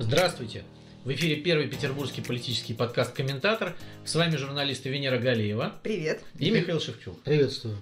[0.00, 0.64] Здравствуйте!
[1.04, 3.76] В эфире первый петербургский политический подкаст «Комментатор».
[4.04, 5.72] С вами журналисты Венера Галеева.
[5.84, 6.20] Привет.
[6.36, 7.22] И Михаил Шевчук.
[7.22, 7.80] Приветствую.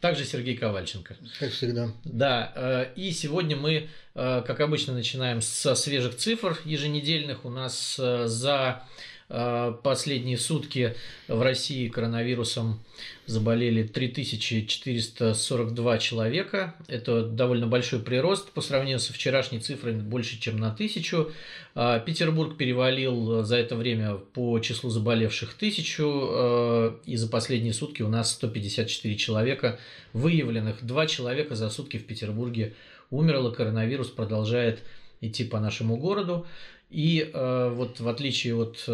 [0.00, 1.16] Также Сергей Ковальченко.
[1.38, 1.92] Как всегда.
[2.04, 7.44] Да, э, и сегодня мы, э, как обычно, начинаем со свежих цифр еженедельных.
[7.44, 8.82] У нас э, за
[9.28, 10.94] последние сутки
[11.28, 12.80] в России коронавирусом
[13.26, 16.74] заболели 3442 человека.
[16.88, 21.30] Это довольно большой прирост по сравнению со вчерашней цифрой больше, чем на тысячу.
[21.74, 28.32] Петербург перевалил за это время по числу заболевших тысячу, и за последние сутки у нас
[28.32, 29.78] 154 человека
[30.14, 30.82] выявленных.
[30.84, 32.72] Два человека за сутки в Петербурге
[33.10, 34.80] умерло, коронавирус продолжает
[35.20, 36.46] идти по нашему городу.
[36.90, 38.90] И э, вот в отличие от э,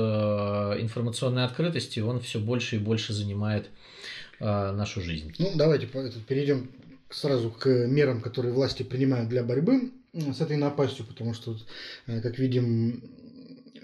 [0.81, 3.69] информационной открытости, он все больше и больше занимает
[4.41, 5.33] э, нашу жизнь.
[5.39, 6.71] Ну, давайте перейдем
[7.11, 11.57] сразу к мерам, которые власти принимают для борьбы с этой напастью, потому что,
[12.07, 13.03] э, как видим,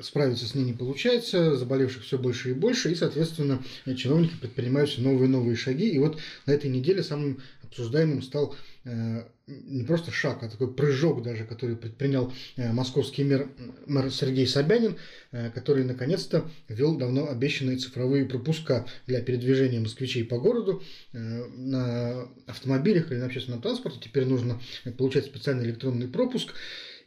[0.01, 3.63] справиться с ней не получается, заболевших все больше и больше, и, соответственно,
[3.97, 5.89] чиновники предпринимают все новые и новые шаги.
[5.89, 11.23] И вот на этой неделе самым обсуждаемым стал э, не просто шаг, а такой прыжок
[11.23, 13.49] даже, который предпринял э, московский мэр,
[13.87, 14.97] мэр Сергей Собянин,
[15.33, 23.11] э, который наконец-то ввел давно обещанные цифровые пропуска для передвижения москвичей по городу на автомобилях
[23.11, 24.01] или на общественном транспорте.
[24.03, 24.61] Теперь нужно
[24.97, 26.55] получать специальный электронный пропуск.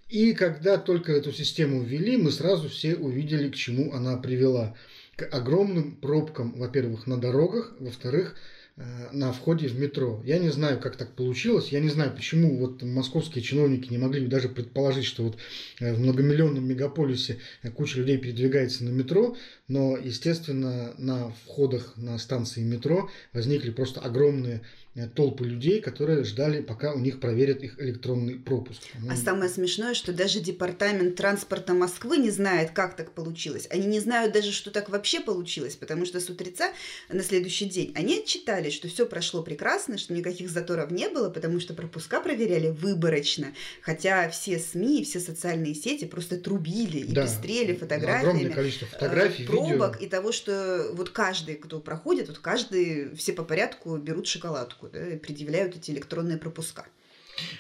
[0.10, 4.76] И когда только эту систему ввели, мы сразу все увидели, к чему она привела.
[5.16, 10.22] К огромным пробкам, во-первых, на дорогах, во-вторых, Э, на входе в метро.
[10.26, 14.26] Я не знаю, как так получилось, я не знаю, почему вот московские чиновники не могли
[14.26, 15.38] даже предположить, что вот
[15.80, 17.40] э, в многомиллионном мегаполисе
[17.76, 24.62] куча людей передвигается на метро, но, естественно, на входах на станции метро возникли просто огромные
[24.62, 24.83] Э,
[25.16, 28.80] толпы людей, которые ждали, пока у них проверят их электронный пропуск.
[29.00, 33.68] Ну, а самое смешное, что даже департамент транспорта Москвы не знает, как так получилось.
[33.72, 36.72] Они не знают даже, что так вообще получилось, потому что с утреца
[37.10, 41.60] на следующий день они отчитали, что все прошло прекрасно, что никаких заторов не было, потому
[41.60, 43.48] что пропуска проверяли выборочно,
[43.82, 48.30] хотя все СМИ и все социальные сети просто трубили и да, пестрели фотографиями.
[48.30, 50.06] Огромное количество фотографий, пробок видео.
[50.06, 55.76] и того, что вот каждый, кто проходит, вот каждый, все по порядку берут шоколадку предъявляют
[55.76, 56.86] эти электронные пропуска.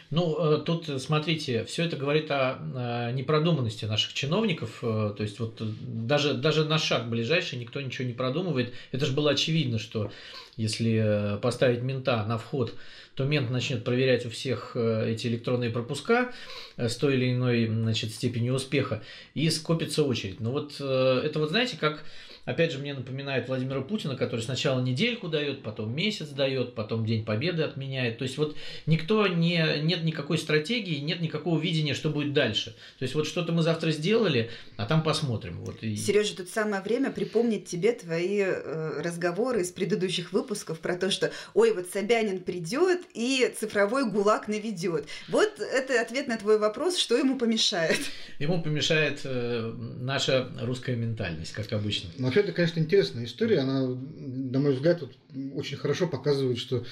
[0.09, 4.79] Ну, э, тут, смотрите, все это говорит о непродуманности наших чиновников.
[4.83, 5.61] Э, то есть, вот
[6.05, 8.73] даже, даже на шаг ближайший никто ничего не продумывает.
[8.91, 10.11] Это же было очевидно, что
[10.55, 12.75] если э, поставить мента на вход,
[13.15, 16.33] то мент начнет проверять у всех эти электронные пропуска
[16.77, 19.03] с той или иной значит, степенью успеха,
[19.35, 20.39] и скопится очередь.
[20.39, 22.03] Но вот это вот знаете, как
[22.45, 27.23] Опять же, мне напоминает Владимира Путина, который сначала недельку дает, потом месяц дает, потом День
[27.23, 28.17] Победы отменяет.
[28.17, 32.75] То есть вот никто не, нет никакой стратегии, нет никакого видения, что будет дальше.
[32.99, 35.59] То есть вот что-то мы завтра сделали, а там посмотрим.
[35.61, 35.95] Вот и...
[35.95, 41.31] Сережа, тут самое время припомнить тебе твои э, разговоры из предыдущих выпусков про то, что
[41.53, 45.07] ой, вот Собянин придет и цифровой гулаг наведет.
[45.29, 47.99] Вот это ответ на твой вопрос, что ему помешает.
[48.39, 52.09] Ему помешает э, наша русская ментальность, как обычно.
[52.33, 53.59] Вообще, это, конечно, интересная история.
[53.59, 55.11] Она, на мой взгляд, вот,
[55.53, 56.83] очень хорошо показывает, что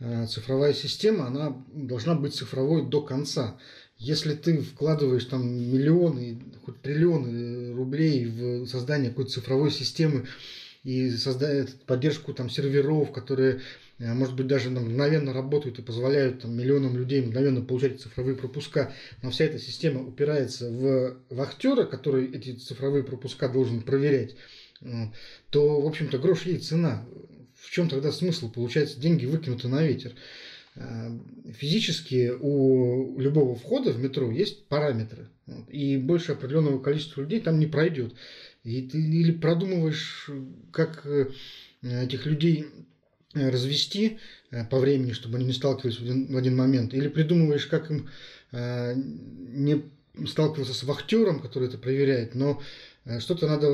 [0.00, 3.60] э, цифровая система, она должна быть цифровой до конца.
[3.96, 10.26] Если ты вкладываешь там миллионы, хоть триллионы рублей в создание какой-то цифровой системы
[10.82, 13.60] и создает поддержку там серверов, которые
[14.00, 18.92] э, может быть, даже мгновенно работают и позволяют там, миллионам людей мгновенно получать цифровые пропуска,
[19.22, 24.34] но вся эта система упирается в вахтера, который эти цифровые пропуска должен проверять,
[25.50, 27.04] то, в общем-то, грош ей цена.
[27.54, 28.50] В чем тогда смысл?
[28.50, 30.14] Получается, деньги выкинуты на ветер.
[30.76, 31.10] А,
[31.52, 35.28] физически у любого входа в метро есть параметры.
[35.68, 38.14] И больше определенного количества людей там не пройдет.
[38.64, 40.30] И ты или продумываешь,
[40.72, 41.30] как э,
[41.82, 42.66] этих людей
[43.34, 44.18] э, развести
[44.50, 47.90] э, по времени, чтобы они не сталкивались в один, в один момент, или придумываешь, как
[47.90, 48.08] им
[48.50, 49.82] не
[50.26, 52.62] сталкиваться с вахтером, который это проверяет, но
[53.20, 53.68] что-то надо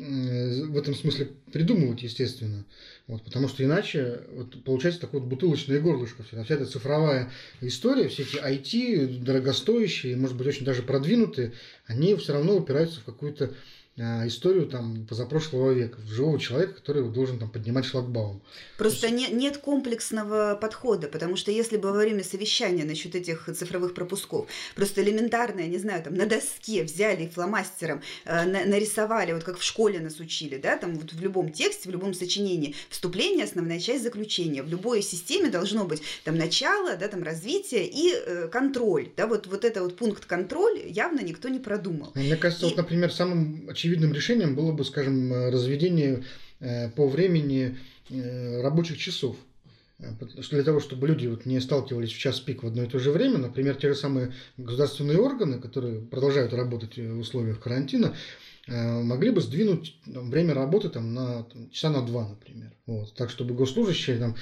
[0.00, 2.64] в этом смысле придумывать, естественно.
[3.06, 6.22] Вот, потому что иначе вот, получается такое вот бутылочное горлышко.
[6.22, 7.30] Вся, вся эта цифровая
[7.60, 11.52] история, все эти IT, дорогостоящие, может быть, очень даже продвинутые,
[11.86, 13.50] они все равно упираются в какую-то э,
[14.00, 18.40] историю там позапрошлого века, живого человека, который должен там поднимать шлагбаум.
[18.78, 19.32] Просто есть...
[19.32, 24.48] не, нет комплексного подхода, потому что если бы во время совещания насчет этих цифровых пропусков
[24.74, 29.58] просто элементарно, я не знаю, там на доске взяли фломастером, э, на, нарисовали, вот как
[29.58, 33.80] в школе нас учили, да, там вот в любом тексте, в любом сочинении, вступление, основная
[33.80, 34.62] часть, заключения.
[34.62, 39.46] В любой системе должно быть там начало, да, там развитие и э, контроль, да, вот,
[39.46, 42.12] вот это вот пункт контроль явно никто не продумал.
[42.14, 42.68] Мне кажется, и...
[42.70, 46.24] вот, например, самым очевидным решением было бы, скажем, разведение
[46.60, 47.78] э, по времени
[48.08, 49.36] э, рабочих часов.
[49.98, 50.12] Э,
[50.50, 53.10] для того, чтобы люди вот не сталкивались в час пик в одно и то же
[53.10, 58.14] время, например, те же самые государственные органы, которые продолжают работать в условиях карантина,
[58.68, 62.72] могли бы сдвинуть время работы там, на там, часа на два, например.
[62.86, 64.36] Вот, так, чтобы госслужащие там,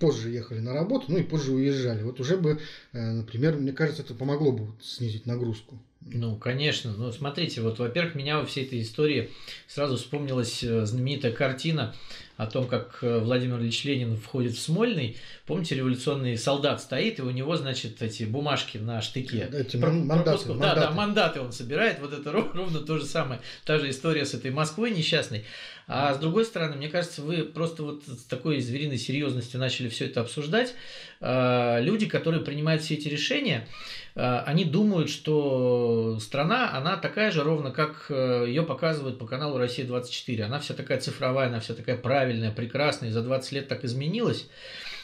[0.00, 2.02] позже ехали на работу, ну и позже уезжали.
[2.02, 2.60] Вот уже бы,
[2.92, 5.78] например, мне кажется, это помогло бы снизить нагрузку.
[6.00, 6.92] Ну, конечно.
[6.92, 9.30] Ну, смотрите, вот, во-первых, меня во всей этой истории
[9.66, 11.94] сразу вспомнилась э, знаменитая картина
[12.36, 15.16] о том, как э, Владимир Ильич Ленин входит в Смольный.
[15.44, 19.50] Помните, революционный солдат стоит, и у него, значит, эти бумажки на штыке.
[19.52, 20.54] Эти мандаты, мандаты.
[20.54, 21.98] Да, да, мандаты он собирает.
[22.00, 23.40] Вот это ровно то же самое.
[23.64, 25.44] Та же история с этой Москвой несчастной.
[25.88, 30.04] А с другой стороны, мне кажется, вы просто вот с такой звериной серьезностью начали все
[30.04, 30.74] это обсуждать.
[31.20, 33.66] А, люди, которые принимают все эти решения,
[34.14, 39.56] а, они думают, что страна, она такая же ровно, как э, ее показывают по каналу
[39.56, 40.42] «Россия-24».
[40.42, 44.46] Она вся такая цифровая, она вся такая правильная, прекрасная, и за 20 лет так изменилась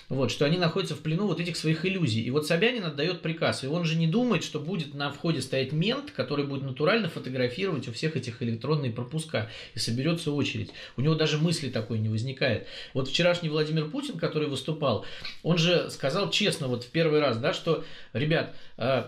[0.08, 2.22] вот, что они находятся в плену вот этих своих иллюзий.
[2.22, 5.72] И вот Собянин отдает приказ, и он же не думает, что будет на входе стоять
[5.72, 10.70] мент, который будет натурально фотографировать у всех этих электронные пропуска, и соберется очередь.
[10.96, 12.66] У него даже мысли такой не возникает.
[12.92, 15.04] Вот вчерашний Владимир Путин, который выступал,
[15.42, 19.04] он же сказал честно, вот в первый раз, да, что, ребят, э,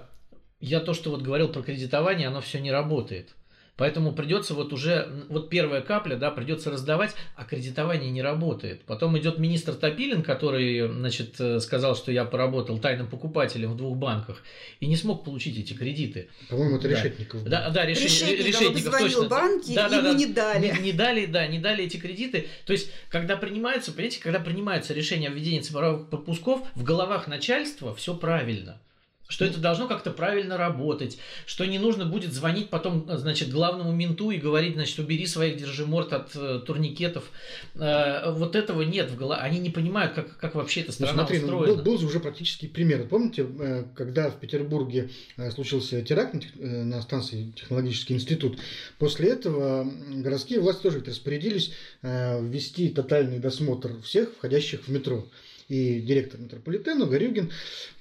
[0.60, 3.36] я то, что вот говорил про кредитование, оно все не работает.
[3.76, 8.82] Поэтому придется вот уже, вот первая капля, да, придется раздавать, а кредитование не работает.
[8.84, 13.99] Потом идет министр Топилин, который, значит, э, сказал, что я поработал тайным покупателем в двух
[13.99, 14.43] банках
[14.81, 16.31] и не смог получить эти кредиты.
[16.49, 16.96] По-моему, это да.
[16.96, 17.44] Решетников.
[17.44, 18.02] Да, да, реш...
[18.02, 19.28] Решетников, Решетников точно.
[19.28, 20.67] банки, да, да, ему да, не дали.
[20.67, 22.49] Не, не дали, да, не дали эти кредиты.
[22.64, 27.94] То есть, когда принимаются, понимаете, когда принимаются решения о введении цифровых пропусков, в головах начальства
[27.94, 28.81] все правильно
[29.28, 34.31] что это должно как-то правильно работать, что не нужно будет звонить потом, значит, главному менту
[34.31, 37.31] и говорить, значит, убери своих держиморт от э, турникетов.
[37.75, 39.40] Э, вот этого нет в голове.
[39.40, 41.67] Они не понимают, как, как вообще эта страна ну, смотри, устроена.
[41.67, 43.06] Ну, был, был же уже практический пример.
[43.08, 48.58] Помните, э, когда в Петербурге э, случился теракт э, на станции Технологический институт,
[48.99, 55.26] после этого городские власти тоже распорядились ввести тотальный досмотр всех входящих в метро
[55.68, 57.50] и директор метрополитена Горюгин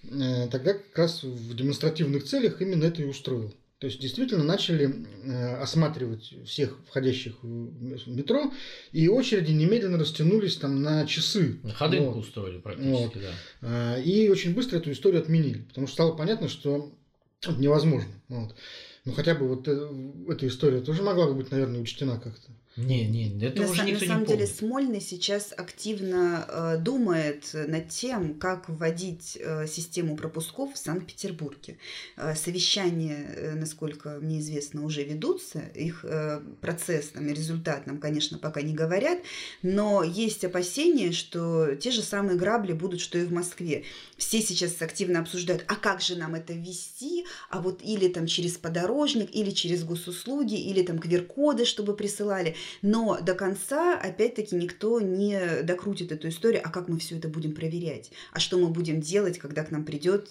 [0.03, 3.53] э, тогда как раз в демонстративных целях именно это и устроил.
[3.79, 8.53] То есть действительно начали э, осматривать всех входящих в метро,
[8.93, 11.59] и очереди немедленно растянулись там на часы.
[11.75, 12.25] Ходынку вот.
[12.25, 13.23] устроили практически, вот.
[13.61, 13.97] да.
[13.97, 16.93] Э, и очень быстро эту историю отменили, потому что стало понятно, что
[17.41, 18.11] это невозможно.
[18.29, 18.55] Вот.
[19.03, 22.51] Ну хотя бы вот эта история тоже могла бы быть, наверное, учтена как-то.
[22.77, 24.55] Не, не, это на, уже никто на самом не деле помнит.
[24.57, 31.77] Смольный сейчас активно э, думает над тем, как вводить э, систему пропусков в Санкт-Петербурге.
[32.17, 35.59] Э, совещания, э, насколько мне известно, уже ведутся.
[35.73, 39.19] Их э, процесс нам и результат нам, конечно, пока не говорят,
[39.61, 43.85] но есть опасения, что те же самые грабли будут, что и в Москве.
[44.17, 48.57] Все сейчас активно обсуждают, а как же нам это ввести, а вот или там через
[48.57, 52.55] подорожник, или через госуслуги, или там QR-коды, чтобы присылали.
[52.81, 57.53] Но до конца, опять-таки, никто не докрутит эту историю, а как мы все это будем
[57.53, 58.11] проверять?
[58.31, 60.29] А что мы будем делать, когда к нам придет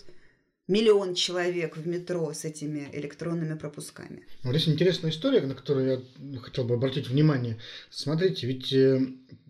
[0.66, 4.24] миллион человек в метро с этими электронными пропусками.
[4.42, 7.58] Вот здесь интересная история, на которую я хотел бы обратить внимание.
[7.90, 9.06] Смотрите, ведь э,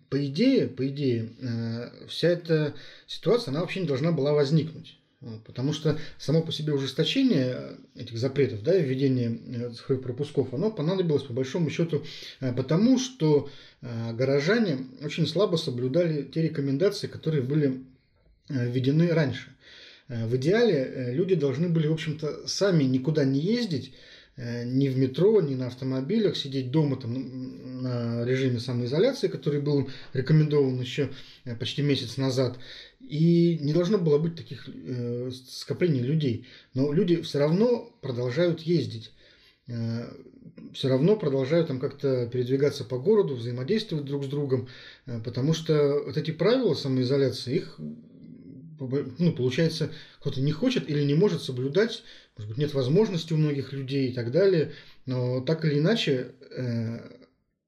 [0.09, 2.73] по идее, по идее, э, вся эта
[3.07, 4.97] ситуация, она вообще не должна была возникнуть.
[5.45, 11.23] Потому что само по себе ужесточение этих запретов, да, введение э, цифровых пропусков, оно понадобилось
[11.23, 12.03] по большому счету
[12.41, 13.49] э, потому, что
[13.81, 17.81] э, горожане очень слабо соблюдали те рекомендации, которые были
[18.47, 19.55] введены раньше.
[20.07, 23.91] В идеале люди должны были, в общем-то, сами никуда не ездить,
[24.37, 31.09] ни в метро, ни на автомобилях, сидеть дома там, режиме самоизоляции, который был рекомендован еще
[31.59, 32.57] почти месяц назад,
[33.07, 36.47] и не должно было быть таких э, скоплений людей.
[36.73, 39.11] Но люди все равно продолжают ездить.
[39.67, 40.11] Э,
[40.73, 44.67] все равно продолжают там как-то передвигаться по городу, взаимодействовать друг с другом.
[45.05, 47.79] Э, потому что вот эти правила самоизоляции, их
[48.77, 49.89] ну, получается,
[50.19, 52.03] кто-то не хочет или не может соблюдать,
[52.37, 54.73] может быть, нет возможности у многих людей и так далее,
[55.05, 56.99] но так или иначе э,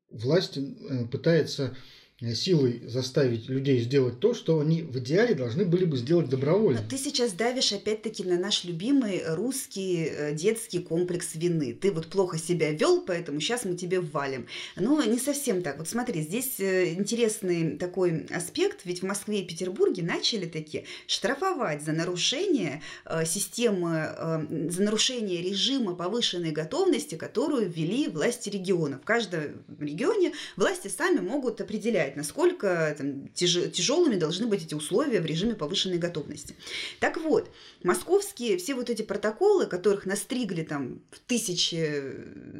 [0.09, 1.75] власть э, пытается
[2.19, 6.81] силой заставить людей сделать то, что они в идеале должны были бы сделать добровольно.
[6.81, 11.74] Но ты сейчас давишь опять-таки на наш любимый русский э, детский комплекс вины.
[11.74, 14.47] Ты вот плохо себя вел, поэтому сейчас мы тебе валим.
[14.75, 15.77] Но не совсем так.
[15.77, 21.83] Вот смотри, здесь э, интересный такой аспект, ведь в Москве и Петербурге начали таки штрафовать
[21.83, 22.81] за нарушение
[23.25, 29.00] системы, за нарушение режима повышенной готовности, которую ввели власти региона.
[29.01, 34.73] В каждом регионе власти сами могут определять, определяет, насколько там, тяж, тяжелыми должны быть эти
[34.73, 36.55] условия в режиме повышенной готовности.
[36.99, 37.49] Так вот,
[37.83, 41.75] московские все вот эти протоколы, которых настригли там в тысячи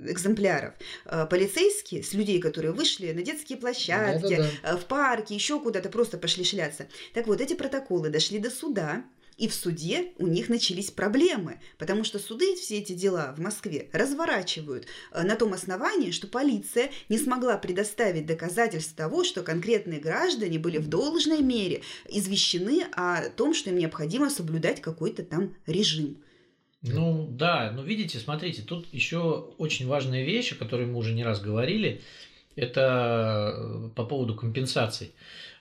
[0.06, 0.74] экземпляров,
[1.06, 4.78] э, полицейские с людей, которые вышли на детские площадки, да, да, да.
[4.78, 6.88] в парке, еще куда-то просто пошли шляться.
[7.14, 9.04] Так вот, эти протоколы дошли до суда,
[9.38, 13.90] и в суде у них начались проблемы, потому что суды все эти дела в Москве
[13.94, 20.58] разворачивают э, на том основании, что полиция не смогла предоставить доказательств того, что конкретные граждане
[20.58, 26.18] были в должной мере извещены о том, что им необходимо соблюдать какой-то там режим.
[26.82, 31.24] Ну да, ну видите, смотрите, тут еще очень важная вещь, о которой мы уже не
[31.24, 32.02] раз говорили,
[32.56, 35.12] это э, по поводу компенсаций.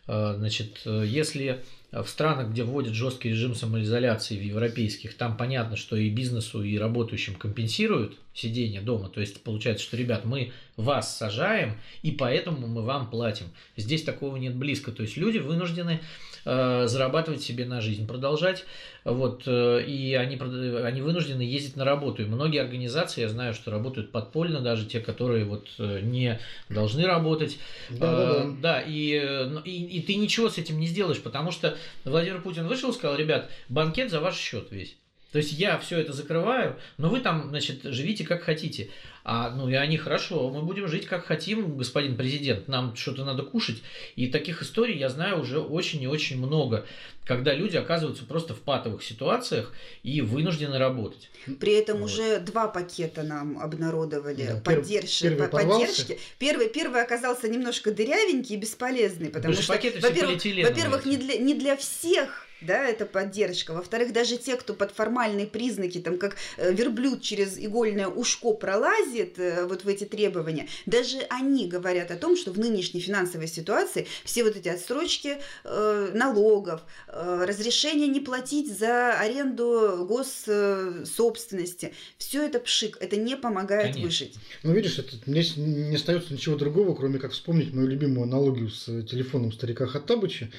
[0.06, 5.96] Э, значит, если в странах, где вводят жесткий режим самоизоляции, в европейских, там понятно, что
[5.96, 9.08] и бизнесу, и работающим компенсируют сидение дома.
[9.08, 13.46] То есть получается, что, ребят, мы вас сажаем, и поэтому мы вам платим.
[13.76, 14.92] Здесь такого нет близко.
[14.92, 16.00] То есть люди вынуждены
[16.44, 18.64] э, зарабатывать себе на жизнь, продолжать.
[19.04, 22.22] Вот, э, и они, они вынуждены ездить на работу.
[22.22, 27.06] И многие организации, я знаю, что работают подпольно, даже те, которые вот э, не должны
[27.06, 27.58] работать.
[27.88, 28.50] Да, да, да.
[28.60, 32.66] да и, э, и, и ты ничего с этим не сделаешь, потому что Владимир Путин
[32.66, 34.96] вышел и сказал, ребят, банкет за ваш счет весь.
[35.32, 38.90] То есть я все это закрываю, но вы там, значит, живите как хотите.
[39.28, 43.42] А, ну и они хорошо, мы будем жить как хотим, господин президент, нам что-то надо
[43.42, 43.82] кушать.
[44.14, 46.86] И таких историй я знаю уже очень и очень много,
[47.24, 49.72] когда люди оказываются просто в патовых ситуациях
[50.04, 51.28] и вынуждены работать.
[51.58, 52.04] При этом вот.
[52.04, 55.24] уже два пакета нам обнародовали да, поддержки.
[55.24, 56.20] Первый, поддержки.
[56.38, 61.76] Первый, первый оказался немножко дырявенький и бесполезный, потому что, во-первых, во-первых, не для, не для
[61.76, 63.74] всех да, это поддержка.
[63.74, 69.38] Во-вторых, даже те, кто под формальные признаки, там, как э, верблюд через игольное ушко пролазит
[69.38, 74.06] э, вот в эти требования, даже они говорят о том, что в нынешней финансовой ситуации
[74.24, 82.58] все вот эти отсрочки э, налогов, э, разрешение не платить за аренду госсобственности, все это
[82.58, 84.02] пшик, это не помогает Конечно.
[84.02, 84.34] выжить.
[84.62, 88.84] Ну, видишь, это, мне не остается ничего другого, кроме как вспомнить мою любимую аналогию с
[89.02, 90.50] телефоном старика Хаттабыча.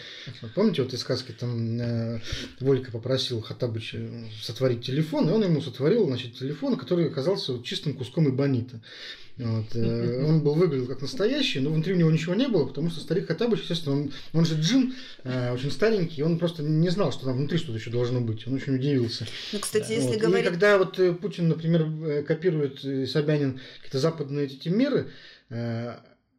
[0.53, 1.86] Помните вот из сказки там э, Э,
[2.59, 3.99] Волька попросил Хаттабыча
[4.41, 8.81] сотворить телефон, и он ему сотворил значит, телефон, который оказался чистым куском эбонита.
[9.37, 9.75] Вот.
[9.75, 12.99] Э, он был выглядел как настоящий, но внутри у него ничего не было, потому что
[12.99, 17.25] старик Хаттабыч, естественно, он, он же джин, э, очень старенький, он просто не знал, что
[17.25, 18.47] там внутри что-то еще должно быть.
[18.47, 19.27] Он очень удивился.
[19.53, 20.19] Ну, кстати, если вот.
[20.19, 20.45] говорить...
[20.45, 22.79] И когда вот Путин, например, копирует
[23.09, 25.11] Собянин какие-то западные эти меры,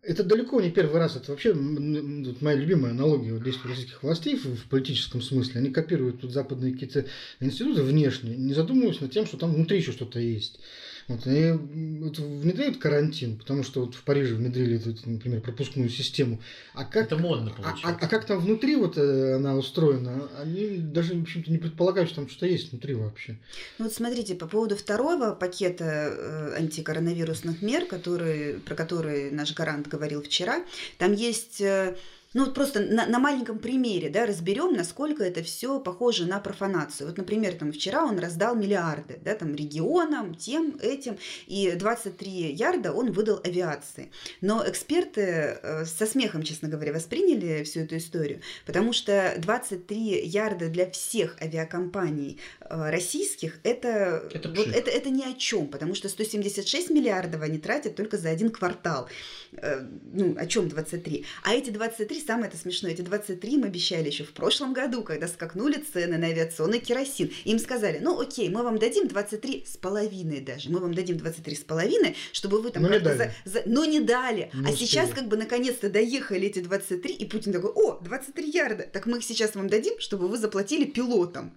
[0.02, 1.16] это далеко не первый раз.
[1.16, 5.60] Это вообще моя любимая аналогия вот действий российских властей в, политическом смысле.
[5.60, 7.06] Они копируют тут западные какие-то
[7.40, 10.60] институты внешне, не задумываясь над тем, что там внутри еще что-то есть.
[11.08, 16.38] Вот, и вот внедряют карантин, потому что вот в Париже внедрили, эту, например, пропускную систему.
[16.74, 17.88] А как, Это модно получается.
[17.88, 21.56] А, а, а как там внутри вот э, она устроена, они даже, в общем-то, не
[21.56, 23.38] предполагают, что там что-то есть внутри вообще.
[23.78, 29.88] Ну вот смотрите, по поводу второго пакета э, антикоронавирусных мер, которые, про которые наш гарант
[29.88, 30.62] говорил вчера,
[30.98, 31.96] там есть э,
[32.38, 37.08] ну просто на, на маленьком примере да, разберем, насколько это все похоже на профанацию.
[37.08, 41.18] Вот, например, там вчера он раздал миллиарды да, там, регионам, тем, этим,
[41.48, 44.12] и 23 ярда он выдал авиации.
[44.40, 50.68] Но эксперты э, со смехом, честно говоря, восприняли всю эту историю, потому что 23 ярда
[50.68, 52.38] для всех авиакомпаний
[52.70, 57.96] российских это, это, вот, это, это ни о чем, потому что 176 миллиардов они тратят
[57.96, 59.08] только за один квартал.
[59.52, 59.80] Э,
[60.12, 61.24] ну, о чем 23?
[61.42, 65.28] А эти 23 самое это смешное, эти 23 им обещали еще в прошлом году, когда
[65.28, 67.30] скакнули цены на авиационный керосин.
[67.44, 71.56] Им сказали, ну окей, мы вам дадим 23 с половиной даже, мы вам дадим 23
[71.56, 73.62] с половиной, чтобы вы там но как-то за, за...
[73.66, 74.50] Но не дали.
[74.54, 74.86] Не а успели.
[74.86, 79.18] сейчас как бы наконец-то доехали эти 23, и Путин такой, о, 23 ярда, так мы
[79.18, 81.54] их сейчас вам дадим, чтобы вы заплатили пилотам.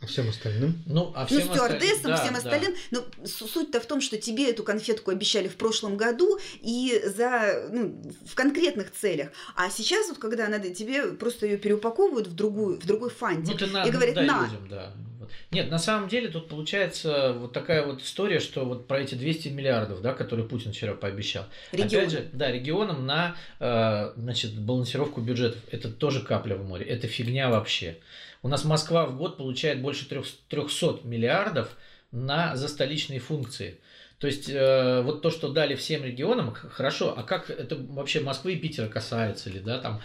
[0.00, 0.82] А всем остальным?
[0.86, 2.74] Ну, а Ну, всем стюардессам, остальным- всем да, остальным.
[2.90, 8.02] Но суть-то в том, что тебе эту конфетку обещали в прошлом году и за, ну,
[8.26, 9.28] в конкретных целях.
[9.54, 13.14] А сейчас вот, когда надо, тебе просто ее переупаковывают в другую, в другой да.
[13.14, 13.52] фантик.
[13.52, 14.44] Ну, ты на, и говорят, дай на.
[14.44, 14.92] людям, да.
[15.50, 19.48] Нет, на самом деле тут получается вот такая вот история, что вот про эти 200
[19.48, 21.44] миллиардов, да, которые Путин вчера пообещал.
[21.72, 22.06] Регионы.
[22.06, 25.60] Опять же, да, регионам на э, значит, балансировку бюджетов.
[25.70, 26.84] Это тоже капля в море.
[26.84, 27.98] Это фигня вообще.
[28.42, 31.76] У нас Москва в год получает больше трех- 300 миллиардов
[32.12, 33.80] на застоличные функции.
[34.18, 38.54] То есть э, вот то, что дали всем регионам, хорошо, а как это вообще Москвы
[38.54, 40.00] и Питера касается ли, да, там.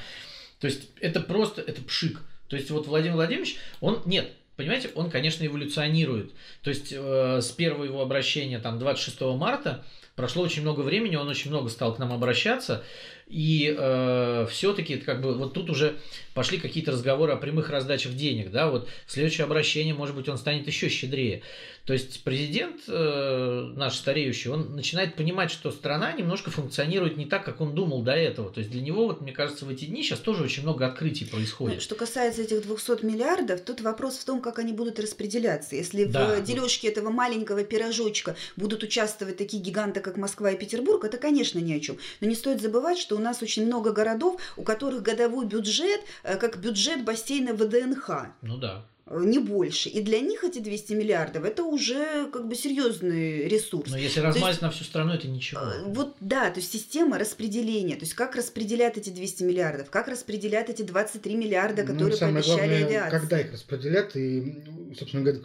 [0.60, 2.20] То есть это просто, это пшик.
[2.48, 6.34] То есть вот Владимир Владимирович, он, нет, понимаете, он, конечно, эволюционирует.
[6.62, 9.86] То есть э, с первого его обращения, там, 26 марта,
[10.16, 12.84] прошло очень много времени, он очень много стал к нам обращаться,
[13.32, 15.98] и все-таки как бы вот тут уже
[16.34, 20.38] пошли какие-то разговоры о прямых раздачах денег, да, вот в следующее обращение, может быть, он
[20.38, 21.42] станет еще щедрее.
[21.86, 27.44] То есть президент э, наш стареющий, он начинает понимать, что страна немножко функционирует не так,
[27.44, 28.52] как он думал до этого.
[28.52, 31.26] То есть для него, вот, мне кажется, в эти дни сейчас тоже очень много открытий
[31.30, 31.82] Ну, происходит.
[31.82, 35.76] Что касается этих 200 миллиардов, тут вопрос в том, как они будут распределяться.
[35.76, 36.36] Если Да.
[36.36, 41.58] в дележке этого маленького пирожочка будут участвовать такие гиганты, как Москва и Петербург, это, конечно,
[41.58, 41.98] ни о чем.
[42.22, 46.58] Но не стоит забывать, что нас очень много городов, у которых годовой бюджет, э, как
[46.58, 48.28] бюджет бассейна ВДНХ.
[48.42, 48.84] Ну да.
[49.12, 49.90] Э, не больше.
[49.90, 53.90] И для них эти 200 миллиардов это уже как бы серьезный ресурс.
[53.92, 55.62] Но если размазать на всю страну, это ничего.
[55.62, 60.08] Э, Вот да, то есть система распределения, то есть как распределяют эти 200 миллиардов, как
[60.08, 63.18] распределяют эти 23 миллиарда, Ну, которые самое пообещали главное, авиации.
[63.20, 64.56] когда их распределят, и,
[64.98, 65.42] собственно говоря,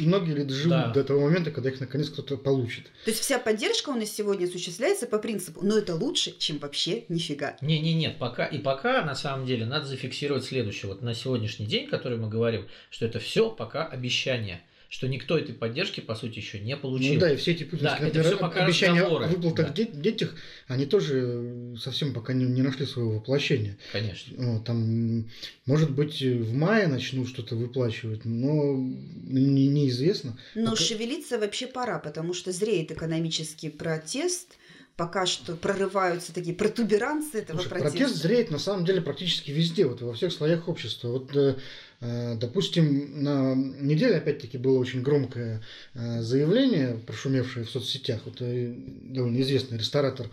[0.00, 0.88] многие ли доживут Да.
[0.92, 2.84] до того момента, когда их наконец кто-то получит.
[3.04, 7.04] То есть вся поддержка у нас сегодня осуществляется по принципу, но это лучше, чем вообще
[7.08, 7.56] нифига.
[7.60, 10.90] Не, не, нет, пока и пока на самом деле надо зафиксировать следующее.
[10.90, 15.54] Вот на сегодняшний день, который мы говорим, что это все пока обещание, что никто этой
[15.54, 17.14] поддержки по сути еще не получил.
[17.14, 19.66] Ну да, и все эти Да, путинские это например, всё пока обещания разговоры, о выплатах
[19.68, 19.72] да.
[19.74, 20.34] де- детях,
[20.68, 23.76] они тоже совсем пока не, не нашли своего воплощения.
[23.92, 24.34] Конечно.
[24.36, 25.28] Вот, там,
[25.66, 30.38] может быть, в мае начнут что-то выплачивать, но не- неизвестно.
[30.54, 34.58] Но Пока- шевелиться вообще пора, потому что зреет экономический протест,
[34.96, 37.98] пока что прорываются такие протуберанцы этого Слушай, протеста.
[37.98, 41.08] протест зреет на самом деле практически везде, вот во всех слоях общества.
[41.08, 41.56] Вот, э,
[42.00, 45.62] э, допустим, на неделе опять-таки было очень громкое
[45.94, 48.20] э, заявление, прошумевшее в соцсетях.
[48.24, 48.72] Вот э,
[49.02, 50.28] довольно известный ресторатор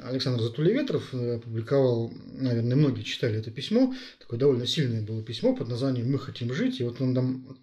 [0.00, 6.10] Александр Затулеветров опубликовал, наверное, многие читали это письмо, такое довольно сильное было письмо под названием
[6.10, 7.58] «Мы хотим жить», и вот он там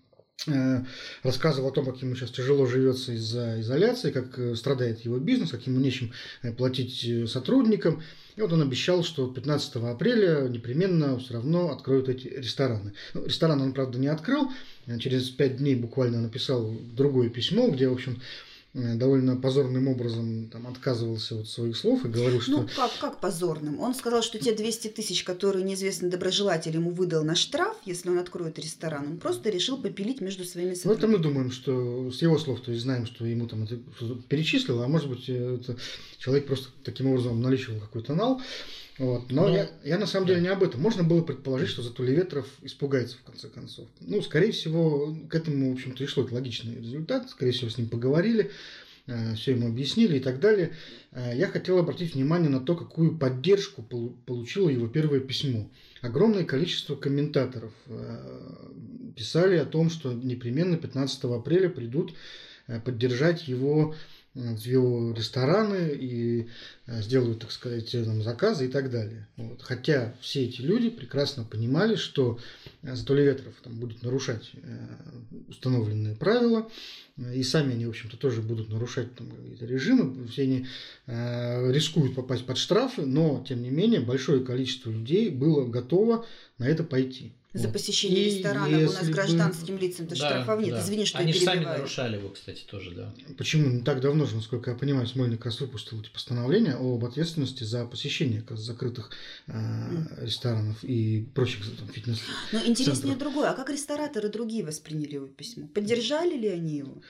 [1.24, 5.52] рассказывал о том, как ему сейчас тяжело живется из-за изоляции, как э, страдает его бизнес,
[5.52, 6.12] как ему нечем
[6.43, 8.04] э, платить э, сотрудникам.
[8.36, 12.93] И вот он обещал, что 15 апреля непременно все равно откроют эти рестораны.
[13.13, 14.52] Ну, ресторан он, правда, не открыл.
[14.86, 20.49] Э, Через пять дней буквально написал другое письмо, где, в общем, э, довольно позорным образом
[20.51, 23.79] там, отказывался от своих слов и говорил, что Ну, как, как позорным?
[23.79, 28.19] Он сказал, что те 200 тысяч, которые неизвестный доброжелатель ему выдал на штраф, если он
[28.19, 31.11] откроет ресторан, он просто решил попилить между своими Ну, это сотрудниками.
[31.11, 33.79] мы думаем, что с его слов, то есть знаем, что ему там это
[34.27, 35.77] перечислило, а может быть, э, это
[36.17, 38.41] человек просто таким образом наличивал какой-то нал.
[38.97, 39.29] Вот.
[39.29, 40.81] Но Ну, я, я на самом деле не об этом.
[40.81, 43.88] Можно было предположить, что Затулеветров испугается в конце концов.
[43.99, 47.29] Ну, скорее всего, к этому, в общем-то, и шло это логичный результат.
[47.29, 48.51] Скорее всего, с ним поговорили,
[49.36, 50.71] все ему объяснили и так далее.
[51.12, 55.69] Э, Я хотел обратить внимание на то, какую поддержку полу- получило его первое письмо.
[56.01, 58.63] Огромное количество комментаторов э,
[59.15, 62.13] писали о том, что непременно 15 апреля придут
[62.67, 66.50] э, поддержать его э, в его рестораны и
[66.88, 69.28] э, сделают, так сказать, э, там, заказы и так далее.
[69.38, 69.62] Вот.
[69.62, 72.38] Хотя все эти люди прекрасно понимали, что
[72.84, 74.52] э, Затулеветров там будет нарушать
[75.48, 76.69] установленные правила,
[77.17, 80.67] и сами они, в общем-то, тоже будут нарушать там, какие-то режимы, все они
[81.08, 86.26] рискуют попасть под штрафы, но, тем не менее, большое количество людей было готово
[86.58, 87.32] на это пойти.
[87.56, 90.72] За посещение И ресторана у нас если бы- гражданским лицам-то Да, штрафов нет.
[90.72, 90.82] да.
[90.82, 91.78] Извини, что Они я же сами перебиваю.
[91.80, 93.13] нарушали его, кстати, тоже, да.
[93.38, 97.06] Почему не так давно же, насколько я понимаю, Смольный как раз выпустил эти постановления об
[97.06, 99.10] ответственности за посещение закрытых
[99.48, 99.54] э,
[100.22, 102.20] ресторанов и прочих там, фитнес.
[102.52, 103.50] Но интереснее другое.
[103.50, 105.68] А как рестораторы другие восприняли его письмо?
[105.74, 107.02] Поддержали ли они его?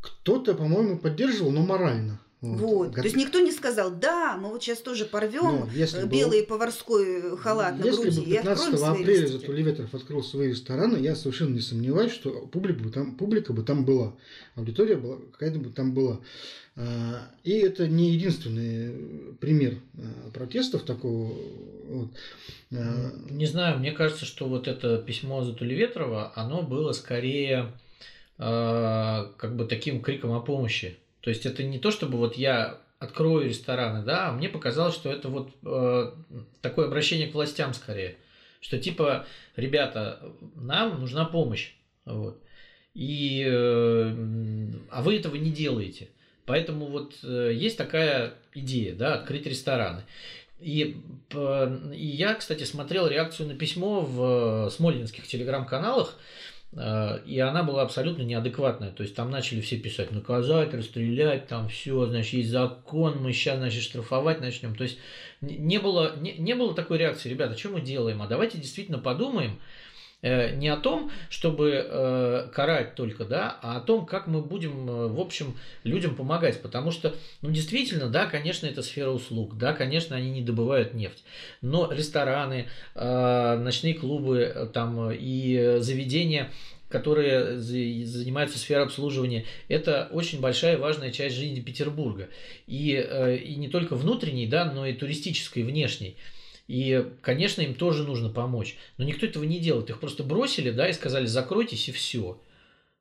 [0.00, 2.18] Кто-то, по-моему, поддерживал, но морально.
[2.40, 2.94] Вот.
[2.94, 7.36] То есть никто не сказал, да, мы вот сейчас тоже порвем ну, белый бы, поварской
[7.36, 11.60] халат на если груди бы 15 апреля Затулий Ветров открыл свои рестораны, я совершенно не
[11.60, 14.14] сомневаюсь, что публика бы там, публика бы там была,
[14.54, 16.20] аудитория была, какая-то бы там была.
[16.76, 21.34] А, и это не единственный пример а, протестов такого.
[21.88, 22.10] Вот.
[22.72, 27.72] А, не знаю, мне кажется, что вот это письмо Затули Ветрова, оно было скорее
[28.38, 30.96] как бы таким криком о помощи.
[31.20, 35.10] То есть это не то, чтобы вот я открою рестораны, да, а мне показалось, что
[35.10, 36.12] это вот э,
[36.60, 38.16] такое обращение к властям скорее,
[38.60, 40.20] что типа, ребята,
[40.54, 41.72] нам нужна помощь,
[42.04, 42.38] вот,
[42.94, 44.16] и, э,
[44.90, 46.08] а вы этого не делаете,
[46.44, 50.02] поэтому вот э, есть такая идея, да, открыть рестораны.
[50.58, 51.00] И,
[51.32, 58.22] и я, кстати, смотрел реакцию на письмо в смольнинских телеграм-каналах, Э, и она была абсолютно
[58.22, 58.92] неадекватная.
[58.92, 63.58] То есть там начали все писать, наказать, расстрелять, там все, значит, есть закон, мы сейчас,
[63.58, 64.76] значит, штрафовать начнем.
[64.76, 64.98] То есть
[65.40, 68.22] не было, не, не было такой реакции, ребята, что мы делаем?
[68.22, 69.89] А давайте действительно подумаем, Э,
[70.22, 75.06] не о том, чтобы э, карать только, да, а о том, как мы будем, э,
[75.08, 76.60] в общем, людям помогать.
[76.60, 81.24] Потому что, ну, действительно, да, конечно, это сфера услуг, да, конечно, они не добывают нефть.
[81.62, 86.50] Но рестораны, ночные клубы там и заведения,
[86.88, 92.28] которые занимаются сферой обслуживания, это очень большая важная часть жизни Петербурга.
[92.66, 92.92] И,
[93.44, 96.16] и не только внутренней, да, но и туристической, внешней.
[96.70, 98.76] И, конечно, им тоже нужно помочь.
[98.96, 99.90] Но никто этого не делает.
[99.90, 102.40] Их просто бросили, да, и сказали, закройтесь, и все.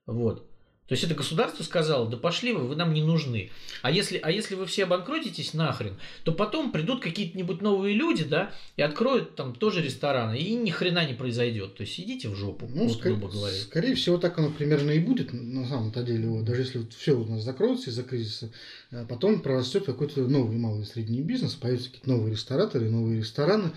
[0.07, 0.48] Вот.
[0.89, 3.51] То есть это государство сказало, да пошли вы, вы нам не нужны.
[3.83, 8.51] А если, а если вы все обанкротитесь нахрен, то потом придут какие-нибудь новые люди, да,
[8.75, 11.75] и откроют там тоже рестораны, и ни хрена не произойдет.
[11.75, 13.55] То есть идите в жопу, ну, вот, скорее, грубо говоря.
[13.55, 16.27] Скорее всего, так оно примерно и будет, на самом-то деле.
[16.27, 18.51] Вот, даже если вот все у нас закроется из-за кризиса,
[18.91, 23.71] а потом прорастет какой-то новый малый и средний бизнес, появятся какие-то новые рестораторы, новые рестораны,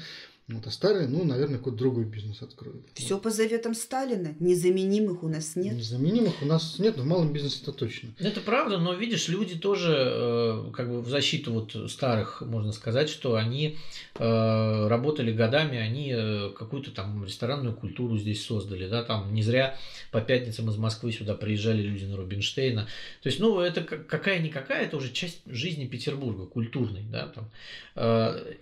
[0.54, 2.86] вот, а старые, ну, наверное, какой-то другой бизнес откроют.
[2.94, 4.34] Все по заветам Сталина.
[4.40, 5.74] Незаменимых у нас нет.
[5.74, 8.10] Незаменимых у нас нет, но в малом бизнесе это точно.
[8.18, 13.08] Это правда, но видишь, люди тоже, э, как бы в защиту вот старых, можно сказать,
[13.08, 13.78] что они
[14.16, 19.78] э, работали годами, они э, какую-то там ресторанную культуру здесь создали, да, там не зря
[20.10, 22.88] по пятницам из Москвы сюда приезжали люди на Рубинштейна.
[23.22, 27.50] То есть, ну, это какая-никакая, это уже часть жизни Петербурга, культурной, да, там.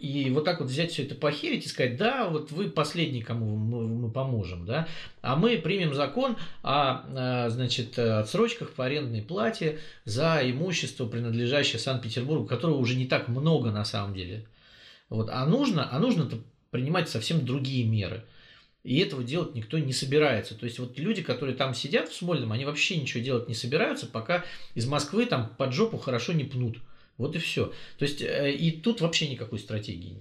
[0.00, 3.56] И вот так вот взять все это похерить и сказать, да, вот вы последний, кому
[3.56, 4.88] мы, мы поможем, да,
[5.22, 12.46] а мы примем закон о, а, значит, отсрочках по арендной плате за имущество, принадлежащее Санкт-Петербургу,
[12.46, 14.46] которого уже не так много на самом деле.
[15.08, 15.28] Вот.
[15.30, 16.28] А нужно, а нужно
[16.70, 18.24] принимать совсем другие меры.
[18.82, 20.54] И этого делать никто не собирается.
[20.54, 24.06] То есть вот люди, которые там сидят в Смольном, они вообще ничего делать не собираются,
[24.06, 26.78] пока из Москвы там под жопу хорошо не пнут.
[27.18, 27.66] Вот и все.
[27.98, 30.16] То есть э, и тут вообще никакой стратегии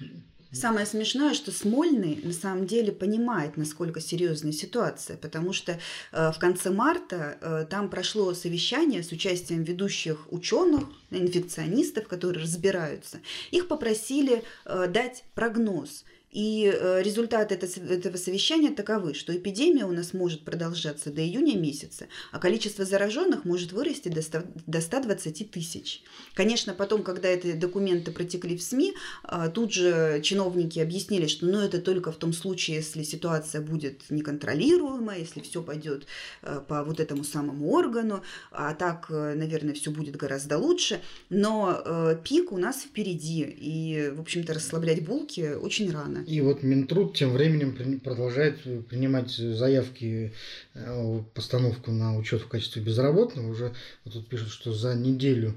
[0.00, 0.10] нет.
[0.50, 5.78] Самое смешное, что Смольный на самом деле понимает, насколько серьезная ситуация, потому что
[6.12, 13.20] э, в конце марта э, там прошло совещание с участием ведущих ученых, инфекционистов, которые разбираются.
[13.50, 20.12] Их попросили э, дать прогноз– и э, результаты этого совещания таковы, что эпидемия у нас
[20.12, 26.02] может продолжаться до июня месяца, а количество зараженных может вырасти до 120 тысяч.
[26.34, 31.60] Конечно, потом, когда эти документы протекли в СМИ, а, тут же чиновники объяснили, что ну,
[31.60, 36.06] это только в том случае, если ситуация будет неконтролируемая, если все пойдет
[36.42, 41.00] э, по вот этому самому органу, а так, э, наверное, все будет гораздо лучше.
[41.30, 46.30] Но пик у нас впереди, и, в общем-то, расслаблять булки очень рано понятно.
[46.30, 50.32] И вот Минтруд тем временем продолжает принимать заявки
[50.74, 53.48] э, постановку на учет в качестве безработного.
[53.50, 55.54] Уже вот тут пишут, что за неделю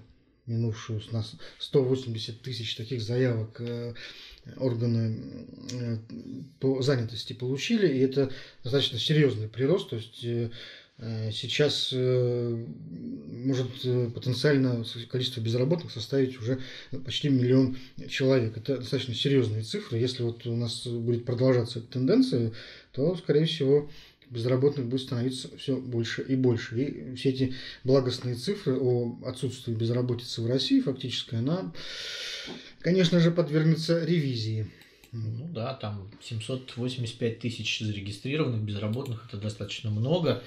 [0.47, 3.93] минувшую у нас 180 тысяч таких заявок э,
[4.58, 5.19] органы
[5.71, 5.97] э,
[6.60, 8.32] по занятости получили, и это
[8.63, 10.50] достаточно серьезный прирост, то есть Э,
[11.32, 12.66] сейчас э,
[13.44, 16.60] может э, потенциально количество безработных составить уже
[17.06, 18.58] почти миллион человек.
[18.58, 19.98] Это достаточно серьезные цифры.
[19.98, 22.52] Если вот у нас будет продолжаться эта тенденция,
[22.92, 23.90] то, скорее всего,
[24.30, 26.82] безработных будет становиться все больше и больше.
[26.82, 31.74] И все эти благостные цифры о отсутствии безработицы в России фактически, она,
[32.80, 34.68] конечно же, подвергнется ревизии.
[35.12, 40.42] Ну да, там 785 тысяч зарегистрированных безработных, это достаточно много.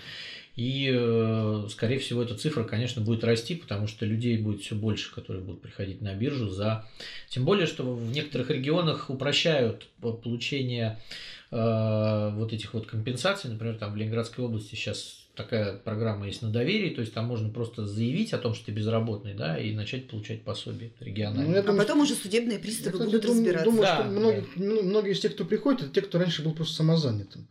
[0.56, 5.12] И, э, скорее всего, эта цифра, конечно, будет расти, потому что людей будет все больше,
[5.12, 6.88] которые будут приходить на биржу за...
[7.28, 11.00] Тем более, что в некоторых регионах упрощают получение
[11.50, 13.50] э, вот этих вот компенсаций.
[13.50, 17.48] Например, там в Ленинградской области сейчас такая программа есть на доверии, то есть там можно
[17.48, 21.46] просто заявить о том, что ты безработный, да, и начать получать пособие региональное.
[21.46, 23.64] Ну, а думаю, потом уже судебные приставы будут дум, разбираться.
[23.64, 24.82] Думаю, да, что многие, да.
[24.82, 27.48] Многие из тех, кто приходит, это те, кто раньше был просто самозанятым.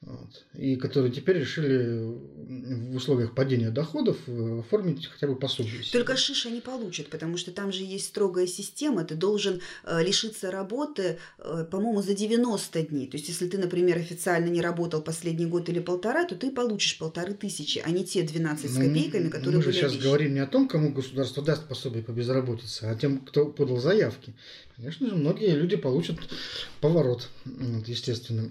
[0.00, 0.46] Вот.
[0.54, 2.14] И которые теперь решили
[2.92, 5.82] в условиях падения доходов э, оформить хотя бы пособие.
[5.90, 9.04] Только шиша не получат, потому что там же есть строгая система.
[9.04, 13.08] Ты должен э, лишиться работы, э, по-моему, за 90 дней.
[13.08, 16.96] То есть, если ты, например, официально не работал последний год или полтора, то ты получишь
[16.96, 20.08] полторы тысячи, а не те 12 с ну, копейками, которые Мы же сейчас обещаны.
[20.08, 24.32] говорим не о том, кому государство даст пособие по безработице, а тем, кто подал заявки.
[24.76, 26.18] Конечно же, многие люди получат
[26.80, 27.28] поворот,
[27.84, 28.48] естественно.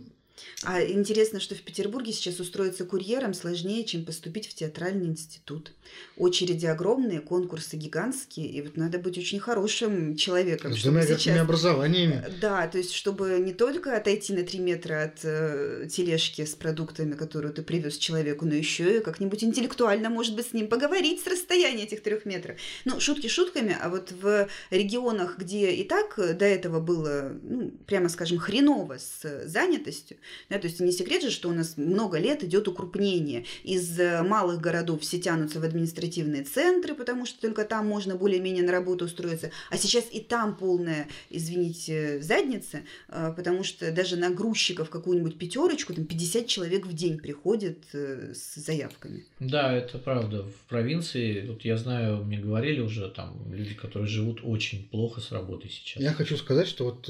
[0.64, 5.72] А интересно, что в Петербурге сейчас устроиться курьером сложнее, чем поступить в театральный институт.
[6.18, 10.74] Очереди огромные, конкурсы гигантские, и вот надо быть очень хорошим человеком.
[10.74, 11.40] С двумя сейчас...
[11.40, 12.24] образованиями.
[12.42, 17.14] Да, то есть чтобы не только отойти на три метра от э, тележки с продуктами,
[17.14, 21.28] которую ты привез человеку, но еще и как-нибудь интеллектуально, может быть, с ним поговорить с
[21.28, 22.58] расстояния этих трех метров.
[22.86, 28.10] Ну, шутки шутками, а вот в регионах, где и так до этого было, ну, прямо
[28.10, 30.18] скажем, хреново с занятостью,
[30.50, 33.46] да, то есть не секрет же, что у нас много лет идет укрупнение.
[33.64, 38.64] Из э, малых городов все тянутся в административные центры, потому что только там можно более-менее
[38.64, 39.52] на работу устроиться.
[39.70, 45.94] А сейчас и там полная, извините, задница, э, потому что даже на грузчиков какую-нибудь пятерочку,
[45.94, 49.26] там 50 человек в день приходит э, с заявками.
[49.40, 50.44] Да, это правда.
[50.44, 55.32] В провинции, вот я знаю, мне говорили уже там люди, которые живут очень плохо с
[55.32, 56.02] работой сейчас.
[56.02, 57.10] Я хочу сказать, что вот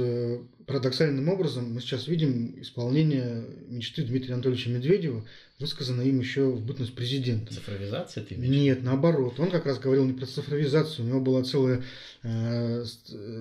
[0.67, 5.25] парадоксальным образом мы сейчас видим исполнение мечты Дмитрия Анатольевича Медведева,
[5.60, 7.53] высказанной им еще в бытность президента.
[7.53, 8.53] Цифровизация ты имеешь?
[8.53, 9.39] Нет, наоборот.
[9.39, 11.84] Он как раз говорил не про цифровизацию, у него был целый,
[12.23, 12.84] э,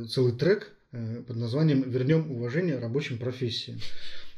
[0.08, 3.80] целый трек э, под названием «Вернем уважение рабочим профессиям».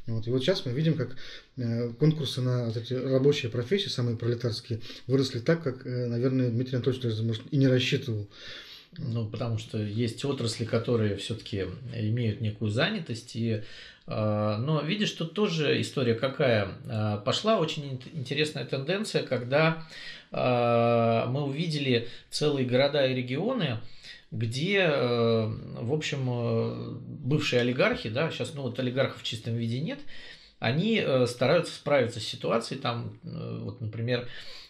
[0.07, 0.25] Вот.
[0.25, 1.15] И вот сейчас мы видим, как
[1.57, 7.41] э, конкурсы на вот эти рабочие профессии, самые пролетарские, выросли так, как, наверное, Дмитрий Анатольевич
[7.51, 8.27] и не рассчитывал.
[8.97, 13.35] Ну, потому что есть отрасли, которые все-таки имеют некую занятость.
[13.35, 13.61] И,
[14.07, 16.69] э, но видишь, тут тоже история какая.
[16.85, 19.83] Э, пошла очень интересная тенденция, когда
[20.31, 23.77] э, мы увидели целые города и регионы,
[24.31, 29.97] где, в общем, бывшие олигархи, да, сейчас ну, вот олигархов в чистом виде нет,
[30.59, 32.79] они стараются справиться с ситуацией.
[32.79, 34.27] Там, вот, например,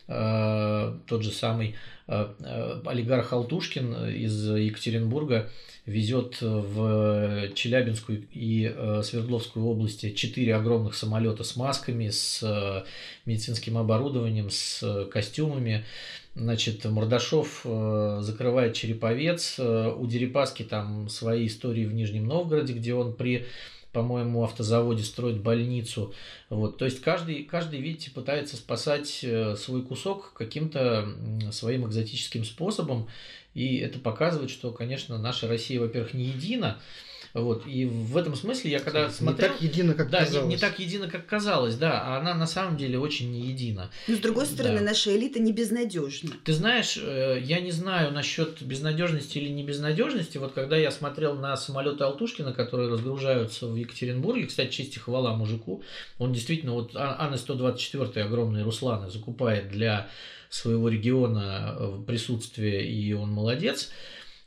[0.10, 1.76] тот же самый
[2.12, 5.48] Э, э, олигарх Алтушкин из Екатеринбурга
[5.86, 12.84] везет в Челябинскую и э, Свердловскую области четыре огромных самолета с масками, с
[13.28, 15.86] медицинским оборудованием, с костюмами.
[16.34, 19.60] Значит, Мордашов закрывает Череповец.
[19.60, 23.46] У Дерипаски там свои истории в Нижнем Новгороде, где он при
[23.92, 26.14] по-моему, автозаводе строит больницу.
[26.50, 26.78] Вот.
[26.78, 31.08] То есть каждый, каждый, видите, пытается спасать э, свой кусок каким-то
[31.52, 33.08] своим экзотическим способом.
[33.54, 36.80] И это показывает, что, конечно, наша Россия, во-первых, не едина,
[37.34, 37.68] вот.
[37.68, 39.50] И в этом смысле я когда смотрел...
[39.50, 40.48] Не так едино, как да, казалось.
[40.48, 42.02] Не, не так едино, как казалось, да.
[42.02, 43.92] А она на самом деле очень не едина.
[44.08, 44.86] Но с другой стороны, да.
[44.86, 46.32] наша элита не безнадежна.
[46.44, 50.38] Ты знаешь, э, я не знаю насчет безнадежности или не безнадежности.
[50.38, 55.36] Вот когда я смотрел на самолеты Алтушкина, которые разгружаются в Екатеринбурге, кстати, честь и хвала
[55.36, 55.84] мужику,
[56.18, 60.10] он действительно, вот Ан-124 огромные Русланы закупает для
[60.50, 63.92] своего региона э, присутствие, и он молодец.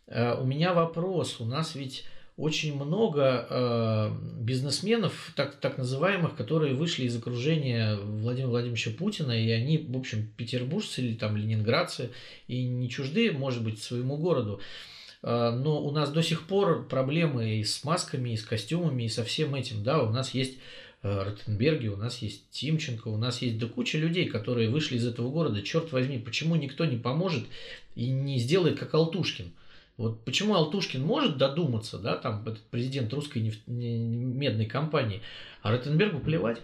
[0.07, 2.05] Э, у меня вопрос, у нас ведь
[2.43, 9.49] очень много э, бизнесменов, так, так называемых, которые вышли из окружения Владимира Владимировича Путина, и
[9.51, 12.11] они, в общем, петербуржцы или там ленинградцы,
[12.49, 14.61] и не чужды, может быть, своему городу.
[15.23, 19.09] Э, но у нас до сих пор проблемы и с масками, и с костюмами, и
[19.09, 19.85] со всем этим.
[19.85, 20.59] Да, у нас есть
[21.05, 25.07] э, Ротенберги, у нас есть Тимченко, у нас есть да куча людей, которые вышли из
[25.07, 25.63] этого города.
[25.63, 27.45] Черт возьми, почему никто не поможет
[27.95, 29.53] и не сделает, как Алтушкин?
[29.97, 35.23] Вот почему Алтушкин может додуматься, да, там этот президент русской нефть, медной компании,
[35.63, 36.61] а Ротенбергу плевать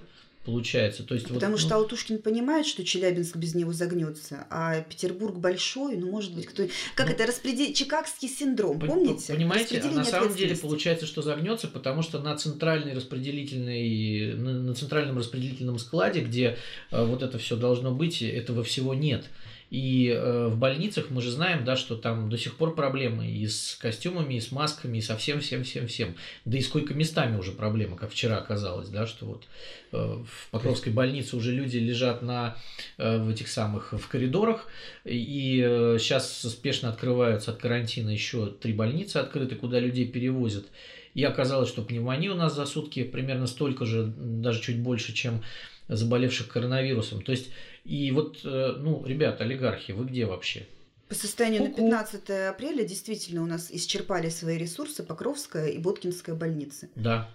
[0.48, 1.02] получается.
[1.02, 1.76] То есть Потому вот, что ну...
[1.82, 6.66] Алтушкин понимает, что Челябинск без него загнется, а Петербург большой, ну, может быть, кто...
[6.94, 7.74] Как ну, это, распредел...
[7.74, 9.34] Чикагский синдром, помните?
[9.34, 15.18] Понимаете, а на самом деле получается, что загнется, потому что на центральной распределительной, на центральном
[15.18, 16.56] распределительном складе, где
[16.90, 19.26] э, вот это все должно быть, этого всего нет.
[19.70, 23.46] И э, в больницах мы же знаем, да, что там до сих пор проблемы и
[23.46, 26.14] с костюмами, и с масками, и со всем, всем, всем, всем.
[26.46, 29.44] Да и сколько местами уже проблемы, как вчера оказалось, да, что вот
[29.92, 32.56] э, в Покровской больнице уже люди лежат на
[32.96, 34.66] э, в этих самых в коридорах,
[35.04, 40.66] и э, сейчас спешно открываются от карантина еще три больницы открыты, куда людей перевозят.
[41.12, 45.42] И оказалось, что пневмония у нас за сутки примерно столько же, даже чуть больше, чем
[45.88, 47.22] заболевших коронавирусом.
[47.22, 47.48] То есть,
[47.88, 50.66] и вот, э, ну, ребята, олигархи, вы где вообще?
[51.08, 56.90] По состоянию на 15 апреля действительно у нас исчерпали свои ресурсы Покровская и Боткинская больницы.
[56.96, 57.30] Да.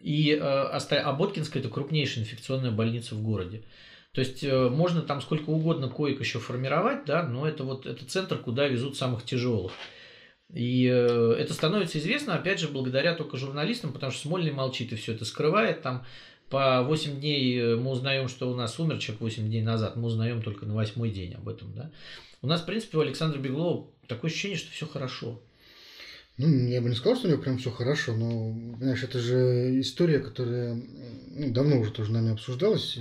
[0.00, 3.64] И э, а Боткинская это крупнейшая инфекционная больница в городе.
[4.12, 8.06] То есть э, можно там сколько угодно коек еще формировать, да, но это вот это
[8.06, 9.72] центр, куда везут самых тяжелых.
[10.50, 14.96] И э, это становится известно, опять же, благодаря только журналистам, потому что Смольный молчит и
[14.96, 15.82] все это скрывает.
[15.82, 16.06] Там
[16.54, 20.04] по 8 дней э, мы узнаем, что у нас умер человек 8 дней назад, мы
[20.04, 21.74] узнаем только на восьмой день об этом.
[21.74, 21.90] Да?
[22.42, 25.40] У нас, в принципе, у Александра Беглова такое ощущение, что все хорошо.
[26.36, 29.80] Ну, я бы не сказал, что у него прям все хорошо, но, знаешь, это же
[29.80, 30.74] история, которая
[31.30, 32.98] ну, давно уже тоже нами обсуждалась.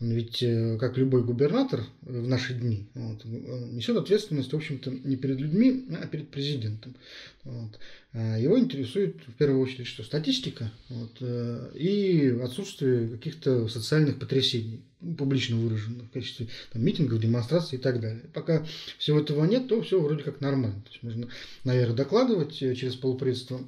[0.00, 5.16] Он ведь, э, как любой губернатор в наши дни, вот, несет ответственность, в общем-то, не
[5.16, 6.96] перед людьми, а перед президентом.
[7.42, 7.78] Вот.
[8.12, 14.84] А его интересует в первую очередь что статистика вот, э, и отсутствие каких-то социальных потрясений,
[15.16, 18.22] публично выраженных в качестве там, митингов, демонстраций и так далее.
[18.32, 18.66] Пока
[18.98, 20.80] всего этого нет, то все вроде как нормально.
[20.82, 21.28] То есть можно,
[21.64, 23.60] наверное, докладывать э, через полупредство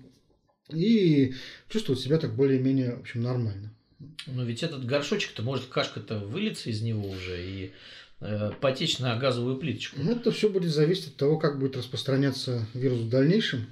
[0.71, 1.35] и
[1.68, 3.73] чувствовать себя так более-менее в общем, нормально.
[4.27, 7.73] Но ведь этот горшочек-то может кашка-то вылиться из него уже и
[8.21, 10.01] э, потечь на газовую плиточку.
[10.03, 13.66] Ну, это все будет зависеть от того, как будет распространяться вирус в дальнейшем.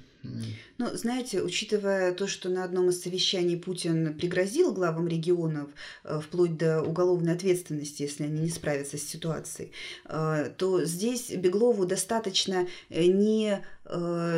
[0.77, 5.69] Ну, знаете, учитывая то, что на одном из совещаний Путин пригрозил главам регионов
[6.03, 9.71] э, вплоть до уголовной ответственности, если они не справятся с ситуацией,
[10.05, 13.63] э, то здесь Беглову достаточно э, не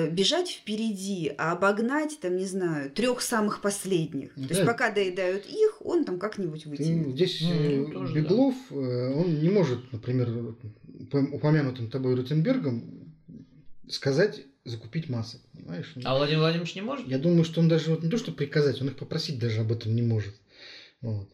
[0.09, 4.31] бежать впереди, а обогнать, там, не знаю, трех самых последних.
[4.35, 4.47] Да.
[4.47, 7.13] То есть пока доедают их, он там как-нибудь вытянет.
[7.13, 8.75] Здесь ну, Беглов, да.
[8.75, 10.55] он не может, например,
[11.11, 13.13] упомянутым тобой Ротенбергом
[13.89, 15.93] сказать закупить масок, понимаешь?
[16.03, 17.07] А Владимир Владимирович не может?
[17.07, 19.71] Я думаю, что он даже вот не то, что приказать, он их попросить даже об
[19.71, 20.35] этом не может.
[21.01, 21.29] Вот.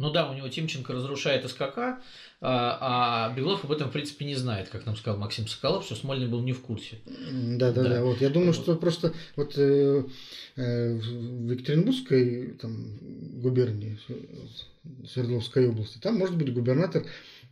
[0.00, 2.00] Ну да, у него Тимченко разрушает СКК, а,
[2.40, 6.26] а Беглов об этом, в принципе, не знает, как нам сказал Максим Соколов, что Смольный
[6.26, 7.00] был не в курсе.
[7.04, 7.88] Да, да, да.
[7.90, 8.02] да.
[8.02, 8.62] Вот я думаю, вот.
[8.62, 10.04] что просто вот э,
[10.56, 12.98] э, в Екатеринбургской там,
[13.42, 13.98] губернии,
[15.06, 17.04] Свердловской области, там может быть губернатор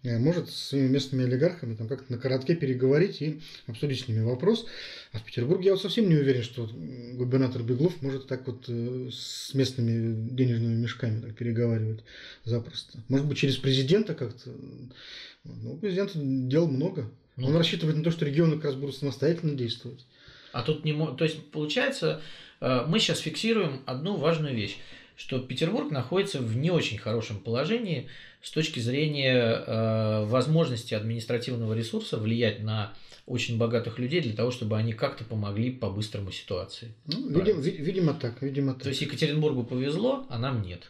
[0.05, 4.67] может с своими местными олигархами там как-то на коротке переговорить и обсудить с ними вопрос.
[5.13, 6.69] А в Петербурге я вот совсем не уверен, что
[7.15, 12.05] губернатор Беглов может так вот э, с местными денежными мешками так переговаривать
[12.45, 12.99] запросто.
[13.09, 14.51] Может быть, через президента как-то.
[15.45, 17.11] Ну, у президента дел много.
[17.37, 20.05] Ну, Он рассчитывает на то, что регионы как раз будут самостоятельно действовать.
[20.53, 22.21] А тут не То есть, получается,
[22.61, 24.79] э, мы сейчас фиксируем одну важную вещь,
[25.18, 28.09] что Петербург находится в не очень хорошем положении
[28.40, 32.94] с точки зрения э, возможности административного ресурса влиять на
[33.26, 36.94] очень богатых людей для того, чтобы они как-то помогли по быстрому ситуации.
[37.07, 38.85] Ну, видимо, видимо так, видимо так.
[38.85, 40.88] То есть Екатеринбургу повезло, а нам нет.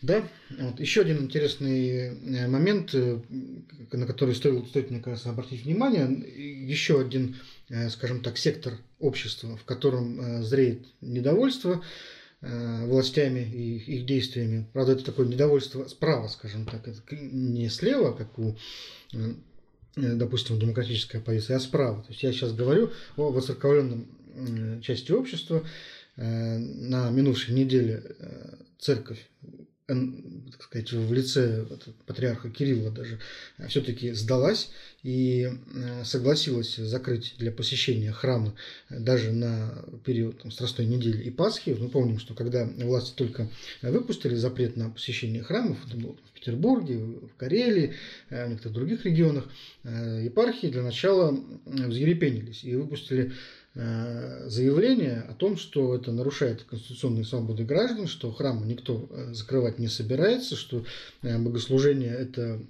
[0.00, 0.26] Да,
[0.58, 0.80] вот.
[0.80, 3.20] еще один интересный э, момент, э,
[3.92, 6.06] на который стоит, стоит, мне кажется, обратить внимание.
[6.06, 7.36] Еще один,
[7.68, 11.84] э, скажем так, сектор общества, в котором зреет недовольство–
[12.42, 14.66] властями и их действиями.
[14.72, 18.56] Правда, это такое недовольство справа, скажем так, не слева, как у
[19.12, 19.34] э,
[19.94, 22.02] допустим, демократической оппозиции, а справа.
[22.02, 25.66] То есть я сейчас говорю о воцерковленном части общества.
[26.16, 28.02] Э, на минувшей неделе
[28.78, 29.28] церковь
[29.90, 31.66] так сказать, в лице
[32.06, 33.18] патриарха Кирилла даже
[33.58, 34.70] э, все-таки сдалась
[35.02, 38.54] и э, согласилась закрыть для посещения храма
[38.88, 41.76] э, даже на период там, Страстной недели и Пасхи.
[41.78, 43.48] Мы помним, что когда власти только
[43.82, 47.94] выпустили запрет на посещение храмов, это было в Петербурге, в Карелии,
[48.30, 49.48] в некоторых других регионах,
[49.84, 53.32] епархии для начала взъерепенились и выпустили
[53.74, 59.86] заявление о том, что это нарушает конституционные свободы граждан, что храмы никто э, закрывать не
[59.86, 60.84] собирается, что
[61.22, 62.60] э, богослужение– это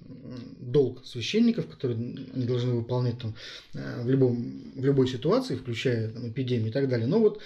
[0.59, 3.33] долг священников, которые они должны выполнять там,
[3.73, 7.07] в, любом, в любой ситуации, включая там, эпидемию и так далее.
[7.07, 7.41] Но вот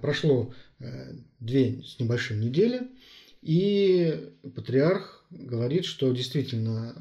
[0.00, 0.52] прошло
[1.40, 2.88] две с небольшим недели,
[3.42, 6.94] и патриарх говорит, что действительно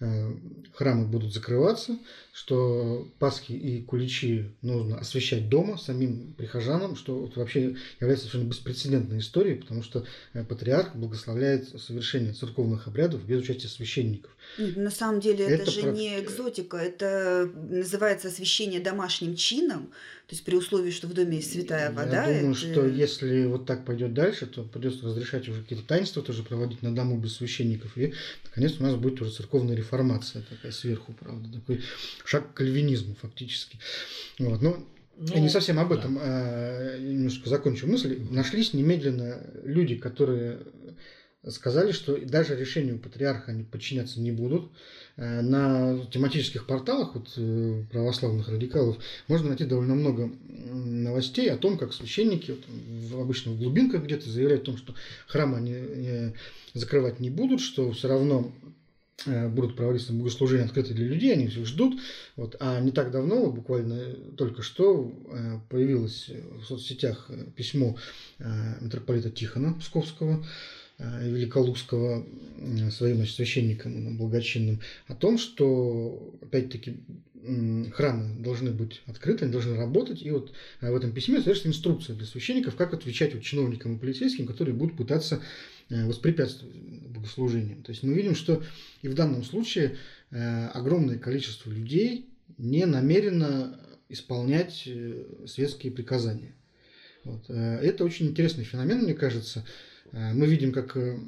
[0.00, 0.34] э,
[0.74, 1.98] храмы будут закрываться,
[2.32, 9.18] что Пасхи и Куличи нужно освещать дома самим прихожанам, что вот вообще является совершенно беспрецедентной
[9.18, 14.30] историей, потому что э, патриарх благословляет совершение церковных обрядов без участия священников.
[14.58, 15.94] На самом деле это, это же прав...
[15.96, 19.90] не экзотика, это называется освещение домашним чином,
[20.30, 22.24] то есть при условии, что в доме есть святая вода.
[22.28, 22.72] Я думаю, это...
[22.72, 26.94] что если вот так пойдет дальше, то придется разрешать уже какие-то таинства тоже проводить на
[26.94, 27.98] дому без священников.
[27.98, 28.14] И,
[28.44, 31.52] наконец, у нас будет уже церковная реформация такая сверху, правда.
[31.52, 31.80] Такой
[32.24, 33.80] шаг к кальвинизму фактически.
[34.38, 34.62] Вот.
[34.62, 36.20] Но ну, я не совсем об этом, да.
[36.22, 38.16] а, немножко закончу мысль.
[38.30, 40.60] Нашлись немедленно люди, которые
[41.48, 44.70] сказали, что даже решению патриарха они подчиняться не будут.
[45.16, 51.78] Э, на тематических порталах вот, э, православных радикалов можно найти довольно много новостей о том,
[51.78, 52.56] как священники
[53.10, 54.94] вот, в глубинках где-то заявляют о том, что
[55.26, 56.34] храмы они
[56.74, 58.52] закрывать не будут, что все равно
[59.24, 61.98] э, будут проводиться богослужения открытые для людей, они всех ждут.
[62.36, 62.56] Вот.
[62.60, 65.10] А не так давно, буквально только что,
[65.70, 67.96] появилось в соцсетях письмо
[68.38, 70.46] митрополита Тихона Псковского, Э,
[71.22, 72.26] Великолукского
[72.90, 76.98] своим значит, священникам благочинным о том, что опять-таки
[77.92, 80.22] храмы должны быть открыты, они должны работать.
[80.22, 83.98] И вот э, в этом письме содержится инструкция для священников, как отвечать вот чиновникам и
[83.98, 85.40] полицейским, которые будут пытаться
[85.88, 87.82] э, воспрепятствовать богослужениям.
[87.82, 88.62] То есть мы видим, что
[89.02, 89.96] и в данном случае
[90.30, 94.88] огромное количество людей не намерено исполнять
[95.46, 96.54] светские приказания.
[97.24, 97.50] Вот.
[97.50, 99.64] Это очень интересный феномен, мне кажется.
[100.12, 101.18] Э, мы видим, как э,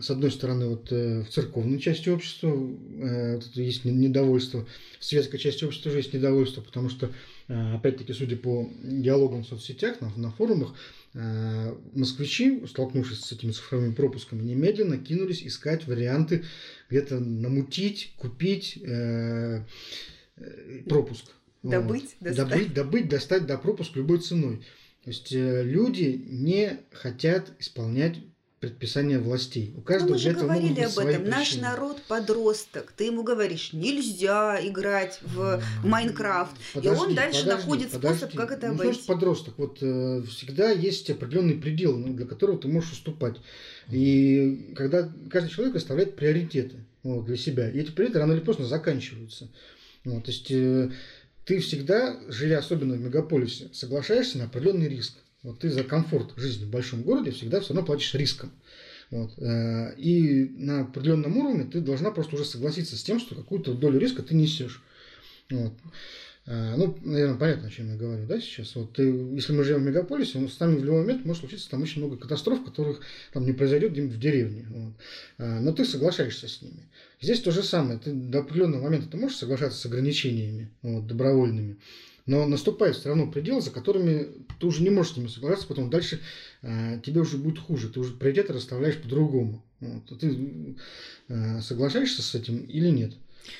[0.00, 4.66] с одной стороны, вот э, в церковной части общества вот есть недовольство,
[4.98, 7.10] в светской части общества тоже есть недовольство, потому что,
[7.48, 10.74] опять-таки, судя по диалогам в соцсетях, на, на форумах,
[11.12, 16.44] москвичи, столкнувшись с этими цифровыми пропусками, немедленно кинулись искать варианты
[16.88, 18.82] где-то намутить, купить
[20.88, 21.26] пропуск.
[21.62, 22.34] Добыть, вот.
[22.34, 22.48] достать.
[22.48, 24.60] Добыть, добыть, достать до пропуск любой ценой.
[25.04, 28.16] То есть э, люди не хотят исполнять
[28.58, 29.74] предписания властей.
[29.76, 31.28] У каждого Но мы же говорили об этом.
[31.28, 32.94] Наш народ подросток.
[32.96, 36.56] Ты ему говоришь, нельзя играть в, Майнкрафт.
[36.72, 38.18] Подожди, и он дальше подожди, находит подожди.
[38.18, 39.06] способ, как это ну, обойти.
[39.06, 39.54] Подросток.
[39.58, 43.36] Вот э, всегда есть определенный предел, ну, для которого ты можешь уступать.
[43.90, 47.68] И когда каждый человек оставляет приоритеты вот, для себя.
[47.68, 49.50] И эти приоритеты рано или поздно заканчиваются.
[50.06, 50.90] Вот, то есть э,
[51.44, 55.14] ты всегда, живя особенно в мегаполисе, соглашаешься на определенный риск.
[55.42, 58.50] Вот ты за комфорт жизни в большом городе всегда все равно платишь риском.
[59.10, 59.38] Вот.
[59.38, 63.98] Э, и на определенном уровне ты должна просто уже согласиться с тем, что какую-то долю
[63.98, 64.82] риска ты несешь.
[65.50, 65.74] Вот.
[66.46, 68.74] А, ну, наверное, понятно, о чем я говорю, да, сейчас.
[68.74, 71.70] Вот ты, если мы живем в мегаполисе, ну, с нами в любой момент может случиться
[71.70, 73.00] там очень много катастроф, которых
[73.32, 74.66] там не произойдет где-нибудь в деревне.
[74.68, 74.92] Вот.
[75.38, 76.88] А, но ты соглашаешься с ними.
[77.20, 77.98] Здесь то же самое.
[77.98, 81.78] Ты до определенного момента ты можешь соглашаться с ограничениями вот, добровольными,
[82.26, 84.28] но наступает все равно предел, за которыми
[84.60, 86.20] ты уже не можешь с ними соглашаться, потом дальше
[86.60, 87.88] э, тебе уже будет хуже.
[87.88, 89.64] Ты уже приоритеты расставляешь по-другому.
[89.80, 90.18] Вот.
[90.18, 90.76] Ты
[91.28, 93.14] э, соглашаешься с этим или нет?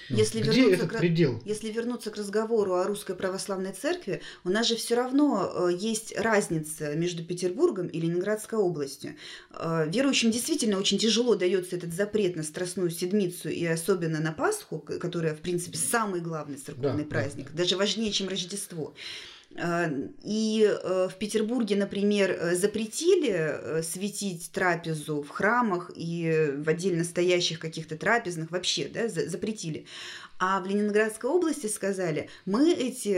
[0.09, 1.43] Если Где вернуться, этот к, предел?
[1.45, 6.16] если вернуться к разговору о русской православной церкви, у нас же все равно э, есть
[6.18, 9.16] разница между Петербургом и Ленинградской областью.
[9.51, 14.78] Э, верующим действительно очень тяжело дается этот запрет на Страстную Седмицу и особенно на Пасху,
[14.78, 17.59] которая, в принципе, самый главный церковный да, праздник, да.
[17.62, 18.95] даже важнее, чем Рождество.
[19.57, 19.88] Э,
[20.22, 27.61] и э, в Петербурге, например, э, запретили светить трапезу в храмах и в отдельно стоящих
[27.61, 29.86] каких-то трапезных вообще, да, запретили.
[30.40, 33.14] А в Ленинградской области сказали, мы эти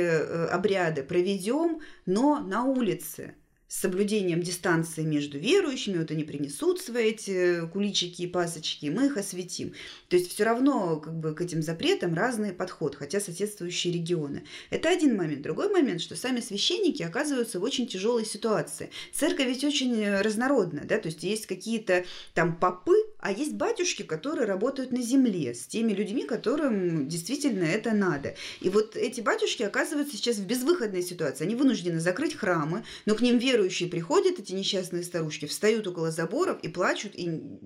[0.51, 3.35] обряды проведем, но на улице
[3.69, 9.17] с соблюдением дистанции между верующими, вот они принесут свои эти куличики и пасочки, мы их
[9.17, 9.73] осветим.
[10.09, 14.45] То есть все равно как бы к этим запретам разный подход, хотя соседствующие регионы.
[14.71, 15.43] Это один момент.
[15.43, 18.91] Другой момент, что сами священники оказываются в очень тяжелой ситуации.
[19.13, 22.05] Церковь ведь очень разнородная, да, то есть есть какие-то
[22.35, 27.93] там попы, а есть батюшки, которые работают на земле с теми людьми, которым действительно это
[27.93, 28.35] надо.
[28.61, 31.45] И вот эти батюшки оказываются сейчас в безвыходной ситуации.
[31.45, 36.59] Они вынуждены закрыть храмы, но к ним верующие приходят, эти несчастные старушки, встают около заборов
[36.63, 37.25] и плачут, и,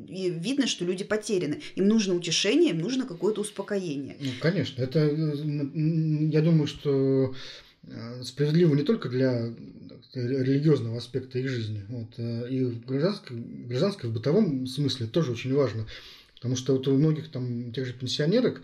[0.09, 1.61] и видно, что люди потеряны.
[1.77, 4.17] Им нужно утешение, им нужно какое-то успокоение.
[4.19, 4.83] Ну, конечно.
[4.83, 7.35] Это, я думаю, что
[7.83, 9.55] э, справедливо не только для
[10.15, 11.85] религиозного аспекта их жизни.
[11.89, 12.09] Вот.
[12.17, 15.87] Э, и в гражданской, в гражданской, в бытовом смысле тоже очень важно.
[16.37, 18.63] Потому что вот у многих там тех же пенсионерок,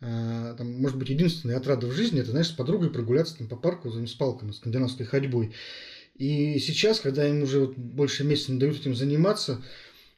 [0.00, 3.56] э, там, может быть, единственная отрада в жизни, это, знаешь, с подругой прогуляться там, по
[3.56, 5.52] парку с палками, скандинавской ходьбой.
[6.18, 9.62] И сейчас, когда им уже вот больше месяца не дают этим заниматься,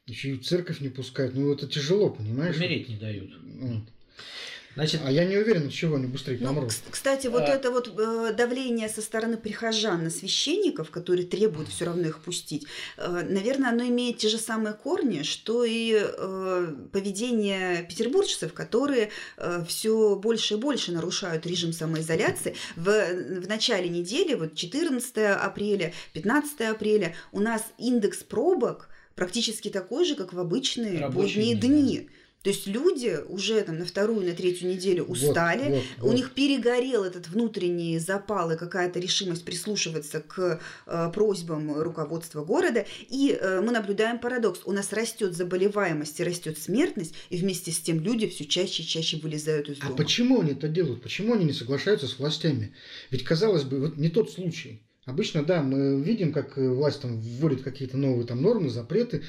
[0.07, 2.57] еще и в церковь не пускают, ну это тяжело, понимаешь?
[2.57, 3.30] Умереть не дают.
[3.42, 3.82] Вот.
[4.75, 6.73] Значит, а я не уверен, чего они быстрее ну, помрут.
[6.91, 7.47] Кстати, вот а...
[7.47, 12.66] это вот э, давление со стороны прихожан на священников, которые требуют все равно их пустить,
[12.97, 19.11] э, наверное, оно имеет те же самые корни, что и э, поведение петербуржцев, которые
[19.66, 22.55] все больше и больше нарушают режим самоизоляции.
[22.77, 30.05] В, в начале недели, вот 14 апреля, 15 апреля, у нас индекс пробок практически такой
[30.05, 31.83] же, как в обычные Рабочие будние дни.
[31.83, 31.99] дни.
[31.99, 32.09] То
[32.43, 36.14] То есть люди уже там на вторую, на третью неделю устали, вот, вот, у вот.
[36.14, 43.36] них перегорел этот внутренний запал и какая-то решимость прислушиваться к э, просьбам руководства города, и
[43.39, 44.61] э, мы наблюдаем парадокс.
[44.66, 48.86] У нас растет заболеваемость и растет смертность, и вместе с тем люди все чаще и
[48.86, 49.97] чаще вылезают из А дома.
[49.97, 51.03] почему они это делают?
[51.03, 52.72] Почему они не соглашаются с властями?
[53.11, 54.82] Ведь, казалось бы, вот не тот случай.
[55.07, 59.24] Обычно, да, мы видим, как э, власть там вводит какие-то новые там нормы, запреты,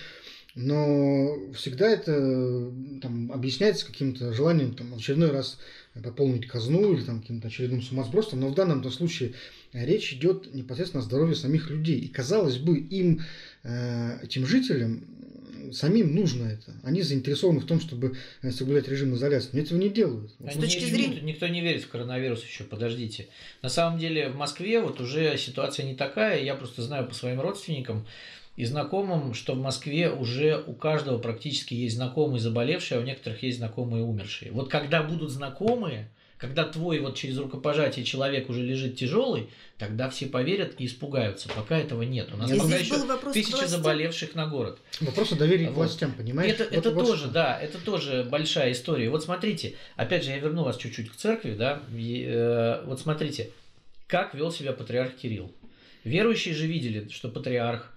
[0.62, 2.70] но всегда это
[3.02, 5.58] там, объясняется каким-то желанием там, в очередной раз
[6.04, 8.42] пополнить казну или там, каким-то очередным сумасбродством.
[8.42, 9.34] Но в данном случае
[9.72, 12.00] э, речь идет непосредственно о здоровье самих людей.
[12.00, 13.22] И казалось бы, им,
[13.64, 15.06] э, этим жителям,
[15.72, 16.74] самим нужно это.
[16.84, 18.18] Они заинтересованы в том, чтобы
[18.52, 20.32] соблюдать режим изоляции, но этого не делают.
[20.40, 23.28] С точки не- зрения- Никто не верит в коронавирус еще, подождите.
[23.62, 26.44] На самом деле в Москве вот уже ситуация не такая.
[26.44, 28.06] Я просто знаю по своим родственникам
[28.60, 33.42] и знакомым, что в Москве уже у каждого практически есть знакомые заболевшие, а у некоторых
[33.42, 34.52] есть знакомые умершие.
[34.52, 39.48] Вот когда будут знакомые, когда твой вот через рукопожатие человек уже лежит тяжелый,
[39.78, 41.48] тогда все поверят и испугаются.
[41.56, 42.32] Пока этого нет.
[42.34, 43.68] У нас И пока здесь еще к властям.
[43.70, 44.80] заболевших на город.
[45.00, 45.76] Вопрос о доверии к Вот.
[45.78, 46.52] властям, понимаешь?
[46.52, 47.32] Это, Вот- это вот тоже, что.
[47.32, 49.10] да, это тоже большая история.
[49.10, 51.82] Вот смотрите, опять же, я верну вас чуть-чуть к церкви, да.
[51.96, 53.52] и, э, вот смотрите,
[54.08, 55.50] как вел себя патриарх Кирилл.
[56.04, 57.96] Верующие же видели, что патриарх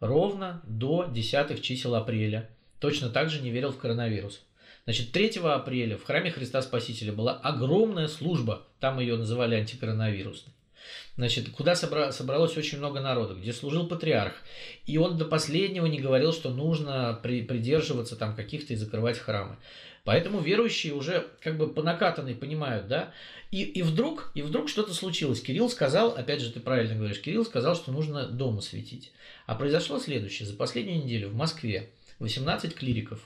[0.00, 4.42] ровно до десятых чисел апреля точно так же не верил в коронавирус.
[4.84, 10.52] Значит, 3 апреля в храме Христа Спасителя была огромная служба, там ее называли антикоронавирусной.
[11.16, 14.34] Значит, куда собра- собралось очень много народу, где служил патриарх.
[14.84, 19.56] И он до последнего не говорил, что нужно при- придерживаться там каких-то и закрывать храмы.
[20.04, 23.14] Поэтому верующие уже как бы по накатанной понимают, да.
[23.50, 25.40] И, и вдруг, и вдруг что-то случилось.
[25.40, 29.12] Кирилл сказал, опять же, ты правильно говоришь, Кирилл сказал, что нужно дома светить.
[29.46, 30.46] А произошло следующее.
[30.46, 33.24] За последнюю неделю в Москве 18 клириков,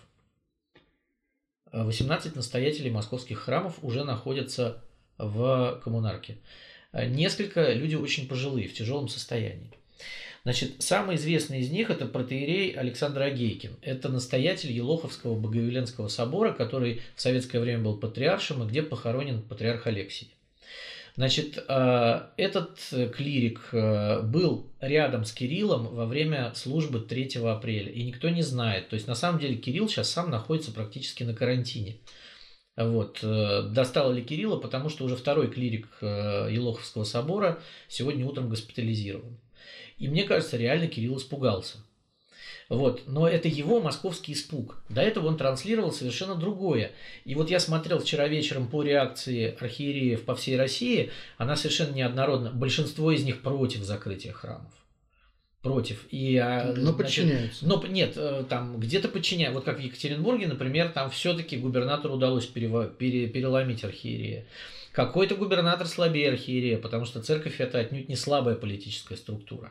[1.73, 4.85] э, 18 настоятелей московских храмов уже находятся
[5.19, 6.39] в коммунарке.
[6.93, 9.73] Э, Несколько люди очень пожилые, в тяжелом состоянии.
[10.49, 13.77] Значит, самый известный из них это протеерей Александр Агейкин.
[13.83, 19.87] Это настоятель Елоховского Боговеленского собора, который в советское время был патриаршем и где похоронен патриарх
[19.87, 20.33] Алексий.
[21.17, 27.93] Значит, э, этот э, клирик э, был рядом с Кириллом во время службы 3 апреля,
[27.93, 28.89] и никто не знает.
[28.89, 31.99] То есть, на самом деле, Кирилл сейчас сам находится практически на карантине.
[32.75, 33.19] Вот.
[33.21, 39.37] Достало ли Кирилла, потому что уже второй клирик Елоховского собора сегодня утром госпитализирован.
[39.99, 41.79] И мне кажется, реально Кирилл испугался.
[42.69, 43.03] Вот.
[43.07, 44.77] Но это его московский испуг.
[44.89, 46.93] До этого он транслировал совершенно другое.
[47.25, 52.51] И вот я смотрел вчера вечером по реакции архиереев по всей России, она совершенно неоднородна.
[52.51, 54.73] Большинство из них против закрытия храмов.
[55.63, 56.07] Против.
[56.11, 57.67] И, а, Но значит, подчиняются.
[57.67, 59.55] но нет, э, там где-то подчиняют.
[59.55, 64.47] Вот как в Екатеринбурге, например, там все-таки губернатору удалось переломить архиерея.
[64.93, 69.71] Какой-то губернатор слабее архиерея, потому что церковь это отнюдь не слабая политическая структура.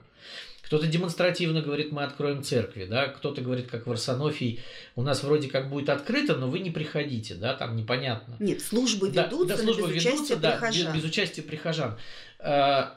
[0.61, 4.59] Кто-то демонстративно говорит, мы откроем церкви, да, кто-то говорит, как в Арсенофий,
[4.97, 8.35] у нас вроде как будет открыто, но вы не приходите, да, там непонятно.
[8.39, 10.93] Нет, службы Да, ведутся, да, но службы без ведутся, участия да, прихожан.
[10.93, 11.97] без, без участия прихожан.
[12.43, 12.93] На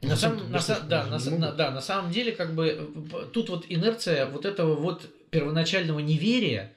[0.00, 2.90] Ну, самом, на, са- выслушать да, на, на- да, на самом деле, как бы
[3.32, 6.72] тут вот инерция вот этого вот первоначального неверия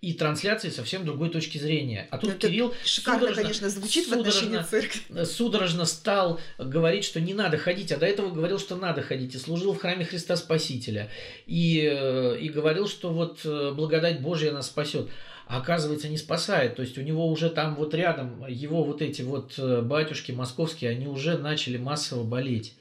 [0.00, 2.06] и трансляции совсем другой точки зрения.
[2.10, 5.24] А тут Это Кирилл Шикарно, судорожно- конечно, звучит в судорожно- церкви.
[5.24, 9.38] судорожно стал говорить, что не надо ходить, а до этого говорил, что надо ходить, и
[9.38, 11.10] служил в храме Христа Спасителя,
[11.46, 15.08] и, э, и говорил, что вот э, благодать Божья нас спасет.
[15.48, 16.76] А оказывается, не спасает.
[16.76, 20.90] То есть у него уже там вот рядом, его вот эти вот э, батюшки московские,
[20.90, 22.74] они уже начали массово болеть.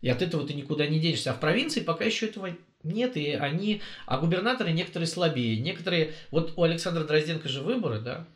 [0.00, 1.30] И от этого ты никуда не денешься.
[1.30, 2.56] А в провинции пока еще этого
[2.86, 3.82] нет, и они...
[4.06, 6.14] А губернаторы некоторые слабее, некоторые...
[6.30, 8.26] Вот у Александра Дрозденко же выборы, да?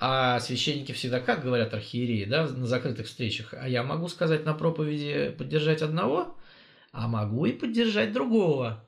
[0.00, 3.54] А священники всегда как говорят архиереи, да, на закрытых встречах?
[3.54, 6.36] А я могу сказать на проповеди поддержать одного,
[6.92, 8.84] а могу и поддержать другого.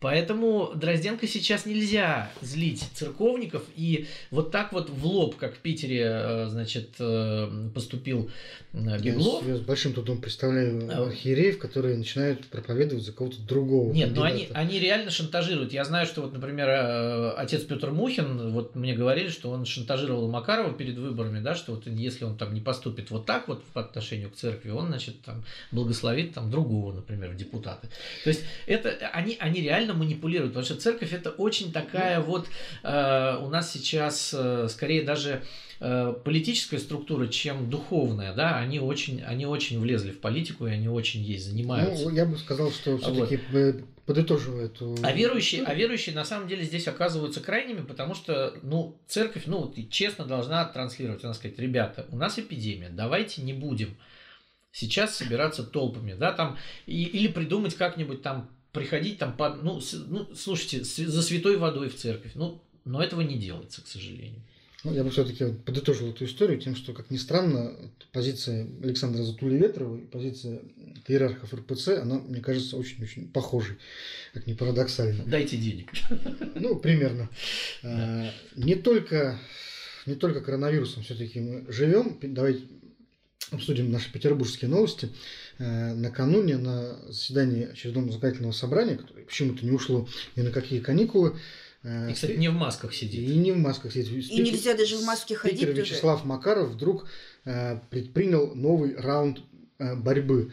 [0.00, 6.02] Поэтому Дрозденко сейчас нельзя злить церковников и вот так вот в лоб, как в Питере,
[6.02, 8.30] э, значит, э, поступил
[8.72, 9.44] э, Я Беглов.
[9.44, 13.92] себе с большим трудом представляю архиереев, которые начинают проповедовать за кого-то другого.
[13.92, 14.58] Нет, но они, кандидата.
[14.58, 15.74] они реально шантажируют.
[15.74, 20.72] Я знаю, что вот, например, отец Петр Мухин, вот мне говорили, что он шантажировал Макарова
[20.72, 24.30] перед выборами, да, что вот если он там не поступит вот так вот по отношению
[24.30, 27.88] к церкви, он, значит, там благословит там другого, например, в депутаты.
[28.24, 32.48] То есть это они, они реально реально манипулируют, потому что церковь это очень такая вот
[32.82, 35.42] э, у нас сейчас э, скорее даже
[35.80, 40.88] э, политическая структура, чем духовная, да, они очень, они очень влезли в политику и они
[40.88, 42.04] очень ей занимаются.
[42.04, 43.76] Ну, я бы сказал, что все-таки вот.
[44.06, 44.96] подытоживая эту...
[45.02, 49.72] А верующие, а верующие на самом деле здесь оказываются крайними, потому что, ну, церковь, ну,
[49.90, 53.96] честно должна транслировать, она сказать, ребята, у нас эпидемия, давайте не будем
[54.72, 59.92] сейчас собираться толпами, да, там, и, или придумать как-нибудь там, приходить там, по, ну, с,
[60.08, 64.42] ну, слушайте, с, за святой водой в церковь, ну, но этого не делается, к сожалению.
[64.82, 67.76] Ну, я бы все-таки подытожил эту историю тем, что, как ни странно,
[68.12, 70.62] позиция Александра Затули-Ветрова и позиция
[71.06, 73.76] иерархов РПЦ, она, мне кажется, очень-очень похожей,
[74.32, 75.24] как ни парадоксально.
[75.26, 75.90] Дайте денег.
[76.54, 77.28] Ну, примерно.
[77.82, 78.32] Да.
[78.56, 79.38] Не только
[80.06, 82.18] не только коронавирусом все-таки мы живем.
[82.22, 82.64] Давайте
[83.50, 85.10] обсудим наши петербургские новости.
[85.58, 91.36] Э, накануне на заседании очередного законодательного собрания, которое почему-то не ушло ни на какие каникулы,
[91.82, 93.28] э, и, кстати, не в масках сидит.
[93.28, 94.12] И не в масках сидит.
[94.12, 95.58] И Спикер, нельзя даже в маске ходить.
[95.58, 97.06] Спикер Вячеслав Макаров вдруг
[97.44, 99.40] э, предпринял новый раунд
[99.78, 100.52] борьбы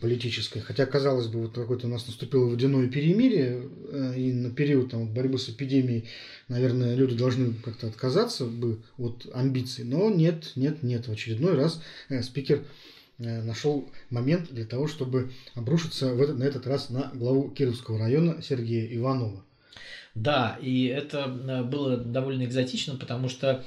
[0.00, 0.60] политической.
[0.60, 3.68] Хотя, казалось бы, вот какое-то у нас наступило водяное перемирие,
[4.16, 6.04] и на период там, борьбы с эпидемией,
[6.48, 9.84] наверное, люди должны как-то отказаться бы от амбиций.
[9.84, 11.08] Но нет, нет, нет.
[11.08, 11.82] В очередной раз
[12.22, 12.64] спикер
[13.18, 17.98] Э, нашел момент для того, чтобы обрушиться в этот, на этот раз на главу Кировского
[17.98, 19.42] района Сергея Иванова.
[20.14, 23.64] Да, и это э, было довольно экзотично, потому что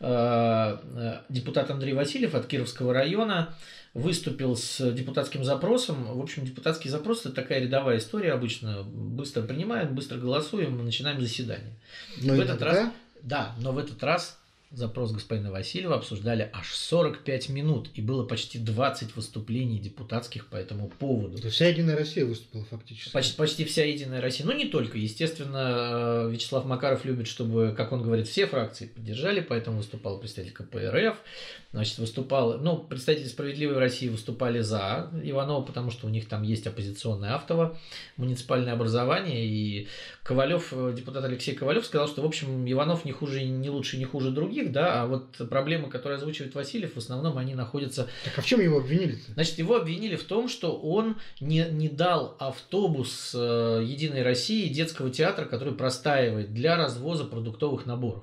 [0.00, 3.54] э, депутат Андрей Васильев от Кировского района
[3.94, 6.04] выступил с депутатским запросом.
[6.16, 8.82] В общем, депутатский запрос это такая рядовая история обычно.
[8.82, 11.74] Быстро принимаем, быстро голосуем, начинаем заседание.
[12.22, 12.90] Но в этот раз,
[13.22, 14.39] да, но в этот раз
[14.70, 20.88] запрос господина Васильева обсуждали аж 45 минут, и было почти 20 выступлений депутатских по этому
[20.88, 21.38] поводу.
[21.38, 23.12] То вся Единая Россия выступила фактически.
[23.12, 24.46] Почти, почти вся Единая Россия.
[24.46, 24.96] Ну, не только.
[24.96, 30.54] Естественно, э, Вячеслав Макаров любит, чтобы, как он говорит, все фракции поддержали, поэтому выступал представитель
[30.54, 31.16] КПРФ,
[31.72, 36.66] значит, выступал, ну, представители «Справедливой России» выступали за Иванова, потому что у них там есть
[36.68, 37.76] оппозиционное автово,
[38.16, 39.88] муниципальное образование, и
[40.30, 44.04] Ковалев, э, депутат Алексей Ковалев сказал, что, в общем, Иванов не хуже, не лучше, не
[44.04, 48.06] хуже других, да, а вот проблемы, которые озвучивает Васильев, в основном они находятся...
[48.24, 49.32] Так а в чем его обвинили -то?
[49.34, 55.10] Значит, его обвинили в том, что он не, не дал автобус э, Единой России детского
[55.10, 58.22] театра, который простаивает для развоза продуктовых наборов.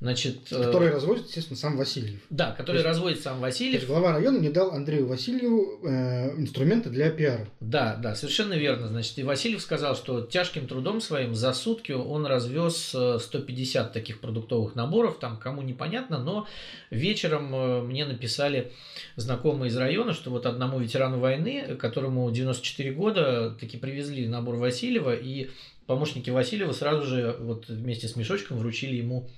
[0.00, 2.20] Значит, э, который разводит, естественно, сам Васильев.
[2.30, 3.72] Да, который есть, разводит сам Васильев.
[3.72, 7.48] То есть глава района не дал Андрею Васильеву э, инструменты для пиара.
[7.58, 8.86] Да, да, совершенно верно.
[8.86, 14.20] Значит, и Васильев сказал, что тяжким трудом своим за сутки он развез 150 э, таких
[14.20, 16.46] продуктовых наборов, там кому непонятно, но
[16.90, 18.72] вечером э, мне написали
[19.16, 25.16] знакомые из района, что вот одному ветерану войны, которому 94 года, таки привезли набор Васильева,
[25.16, 25.50] и
[25.88, 29.28] помощники Васильева сразу же вот вместе с мешочком вручили ему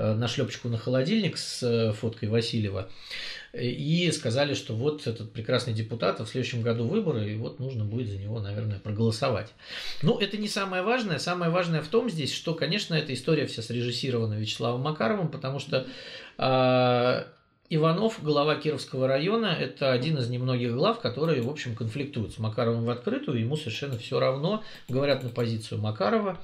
[0.00, 2.88] Э, нашлепочку на холодильник с э, фоткой Васильева
[3.52, 7.84] и сказали, что вот этот прекрасный депутат, а в следующем году выборы, и вот нужно
[7.84, 9.52] будет за него, наверное, проголосовать.
[10.02, 11.18] Ну, это не самое важное.
[11.18, 15.86] Самое важное в том здесь, что, конечно, эта история вся срежиссирована Вячеславом Макаровым, потому что
[16.38, 17.24] э,
[17.68, 22.86] Иванов, глава Кировского района, это один из немногих глав, которые, в общем, конфликтуют с Макаровым
[22.86, 26.38] в открытую, ему совершенно все равно, говорят на позицию Макарова,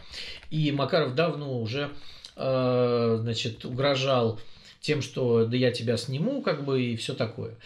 [0.50, 1.90] и Макаров давно уже
[2.36, 4.38] значит, угрожал
[4.86, 7.56] тем, что да я тебя сниму, как бы, и все такое.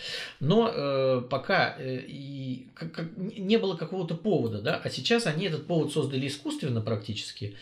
[0.41, 5.45] Но э, пока э, и, как, как, не было какого-то повода, да, а сейчас они
[5.45, 7.57] этот повод создали искусственно практически.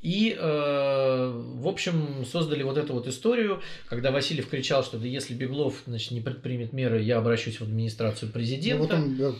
[0.00, 5.34] И, э, в общем, создали вот эту вот историю, когда Васильев кричал, что да если
[5.34, 8.78] Беглов значит, не предпримет меры, я обращусь в администрацию президента.
[8.78, 9.34] Ну, вот он, я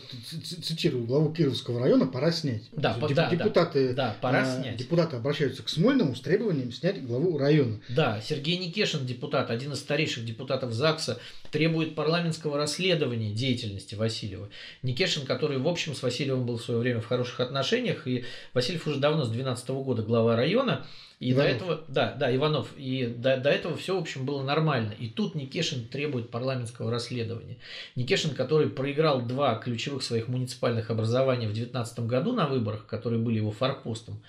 [0.61, 2.63] цитирую, главу Кировского района пора снять.
[2.73, 4.75] Да, Деп, да, депутаты, да, пора а, снять.
[4.75, 7.79] Депутаты обращаются к Смольному с требованием снять главу района.
[7.87, 11.19] Да, Сергей Никешин, депутат, один из старейших депутатов ЗАГСа,
[11.51, 14.49] требует парламентского расследования деятельности Васильева.
[14.83, 18.85] Никешин, который, в общем, с Васильевым был в свое время в хороших отношениях, и Васильев
[18.87, 20.85] уже давно, с 2012 года, глава района,
[21.19, 21.51] и Иванов.
[21.51, 24.93] до этого, да, да, Иванов, и до, до этого все, в общем, было нормально.
[24.97, 27.57] И тут Никешин требует парламентского расследования.
[27.95, 33.37] Никешин, который проиграл два ключевых своих муниципальных образования в 2019 году на выборах, которые были
[33.37, 34.21] его форпостом,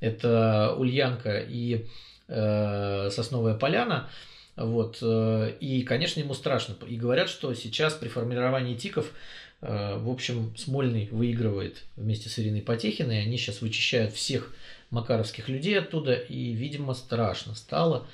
[0.00, 1.86] это Ульянка и
[2.28, 4.10] э, Сосновая Поляна,
[4.56, 4.98] вот.
[5.02, 6.76] Э, и, конечно, ему страшно.
[6.86, 9.12] И говорят, что сейчас при формировании тиков,
[9.60, 13.22] э, в общем, Смольный выигрывает вместе с Ириной Потехиной.
[13.22, 14.54] Они сейчас вычищают всех
[14.90, 16.14] макаровских людей оттуда.
[16.14, 18.06] И, видимо, страшно стало.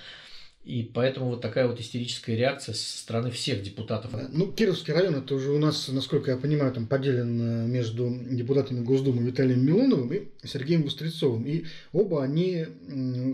[0.62, 4.12] И поэтому вот такая вот истерическая реакция со стороны всех депутатов.
[4.30, 9.22] Ну, Кировский район, это уже у нас, насколько я понимаю, там поделен между депутатами Госдумы
[9.22, 11.46] Виталием Милоновым и Сергеем Быстрецовым.
[11.46, 12.66] И оба они,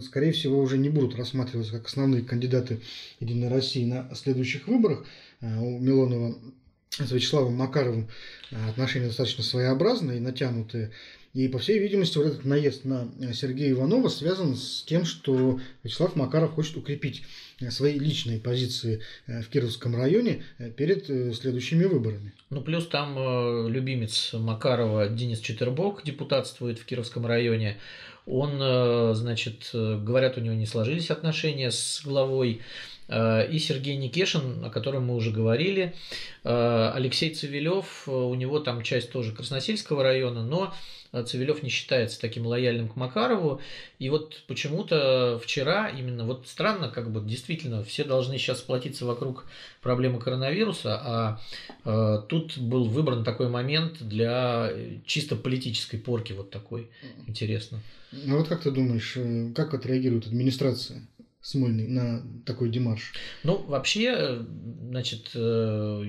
[0.03, 2.81] скорее всего, уже не будут рассматриваться как основные кандидаты
[3.19, 5.05] Единой России на следующих выборах.
[5.41, 6.39] А у Милонова
[6.91, 8.09] с Вячеславом Макаровым
[8.71, 10.93] отношения достаточно своеобразные и натянутые.
[11.37, 16.17] И, по всей видимости, вот этот наезд на Сергея Иванова связан с тем, что Вячеслав
[16.17, 17.25] Макаров хочет укрепить
[17.69, 22.33] свои личные позиции э, в Кировском районе э, перед э, следующими выборами.
[22.49, 27.77] Ну, плюс там любимец Макарова Денис Четербок депутатствует в Кировском районе.
[28.25, 32.61] Он, значит, говорят, у него не сложились отношения с главой
[33.09, 35.95] и Сергей Никешин, о котором мы уже говорили,
[36.43, 40.75] Алексей Цивилев, у него там часть тоже Красносельского района, но
[41.25, 43.61] Цивилев не считается таким лояльным к Макарову.
[43.99, 49.47] И вот почему-то вчера именно вот странно, как бы действительно все должны сейчас сплотиться вокруг
[49.83, 51.41] проблемы коронавируса, а
[51.85, 54.71] э, тут был выбран такой момент для
[55.07, 56.91] чисто политической порки вот такой.
[57.27, 57.81] Интересно.
[58.13, 61.03] А вот как ты думаешь, э, как отреагирует администрация?
[61.47, 63.13] Смольный на такой демарш?
[63.45, 64.45] Ну, вообще,
[64.89, 66.03] значит, э,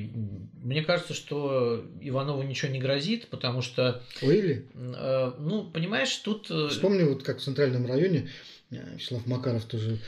[0.63, 4.01] мне кажется, что Иванову ничего не грозит, потому что...
[4.23, 6.49] Ой, э, Ну, понимаешь, тут...
[6.49, 8.29] Э, Вспомни, вот как в Центральном районе
[8.71, 9.99] Вячеслав Макаров тоже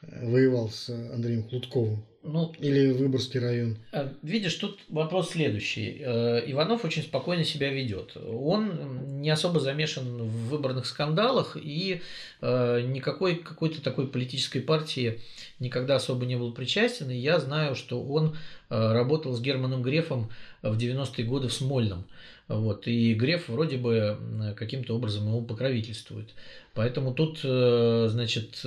[0.00, 2.06] воевал с Андреем Хлудковым.
[2.30, 3.78] Ну, Или Выборгский район.
[3.90, 5.96] Э, видишь, тут вопрос следующий.
[6.00, 8.18] Э, Иванов очень спокойно себя ведет.
[8.18, 12.02] Он не особо замешан в выборных скандалах и
[12.42, 15.22] э, никакой какой-то такой политической партии
[15.58, 17.10] никогда особо не был причастен.
[17.10, 18.36] И я знаю, что он
[18.68, 20.28] работал с Германом Грефом
[20.60, 22.04] в 90-е годы в Смольном.
[22.48, 26.34] Вот, и Греф вроде бы каким-то образом ему покровительствует.
[26.74, 28.60] Поэтому тут, значит,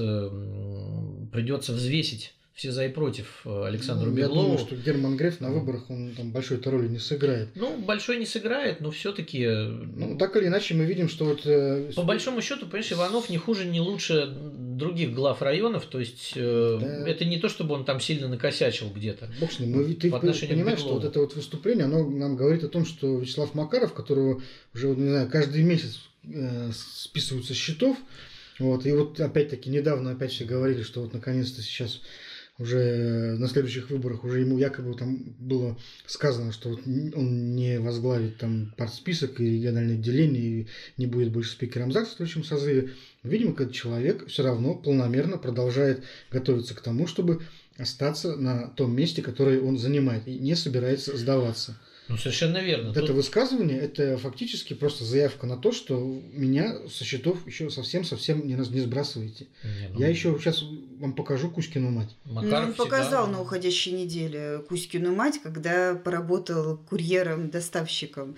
[1.32, 4.36] придется взвесить все за и против э, Александру ну, Беглову.
[4.36, 7.49] Я думаю, что Герман Греф на выборах он там большой-то роли не сыграет.
[7.56, 9.43] Ну, большой не сыграет, но все-таки.
[9.43, 11.41] Э, ну, так или иначе, мы видим, что вот.
[11.45, 15.86] Э, По большому счету, понимаешь, Иванов не хуже, не лучше других глав районов.
[15.86, 17.08] То есть да.
[17.08, 19.30] это не то, чтобы он там сильно накосячил где-то.
[19.39, 19.72] Бог с ним.
[19.72, 23.54] Но ты понимаешь, что вот это вот выступление, оно нам говорит о том, что Вячеслав
[23.54, 24.41] Макаров, которого
[24.74, 27.97] уже, не знаю, каждый месяц э, списываются счетов.
[28.60, 32.02] Вот, и вот опять-таки недавно опять все говорили, что вот наконец-то сейчас
[32.62, 38.74] уже на следующих выборах уже ему якобы там было сказано, что он не возглавит там
[38.78, 42.91] партсписок и региональное отделение и не будет больше спикером ЗАГС в следующем созыве.
[43.24, 47.41] Видимо, этот человек все равно полномерно продолжает готовиться к тому, чтобы
[47.78, 51.80] остаться на том месте, которое он занимает, и не собирается сдаваться.
[52.12, 52.88] Ну, совершенно верно.
[52.88, 53.05] Вот Тут...
[53.05, 55.97] Это высказывание, это фактически просто заявка на то, что
[56.34, 59.47] меня со счетов еще совсем-совсем не, не сбрасываете.
[59.64, 59.99] Не, ну...
[59.99, 60.62] Я еще сейчас
[60.99, 62.09] вам покажу Кузькину мать.
[62.26, 62.84] Макаров ну, он всегда...
[62.84, 68.36] показал на уходящей неделе Кузькину мать, когда поработал курьером-доставщиком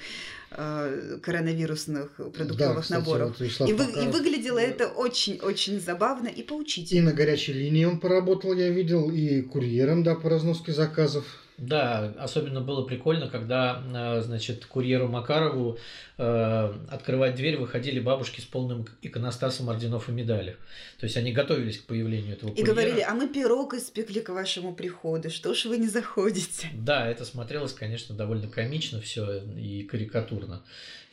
[0.52, 3.40] э, коронавирусных продуктовых да, кстати, наборов.
[3.40, 4.66] Вот и, вы, и выглядело да.
[4.66, 7.00] это очень-очень забавно и поучительно.
[7.00, 11.26] И на горячей линии он поработал, я видел, и курьером, да, по разноске заказов.
[11.68, 15.78] Да, особенно было прикольно, когда, э, значит, курьеру Макарову
[16.18, 20.56] э, открывать дверь выходили бабушки с полным иконостасом орденов и медалей.
[21.00, 22.68] То есть они готовились к появлению этого курьера.
[22.68, 26.68] И говорили, а мы пирог испекли к вашему приходу, что ж вы не заходите?
[26.74, 30.64] Да, это смотрелось, конечно, довольно комично все и карикатурно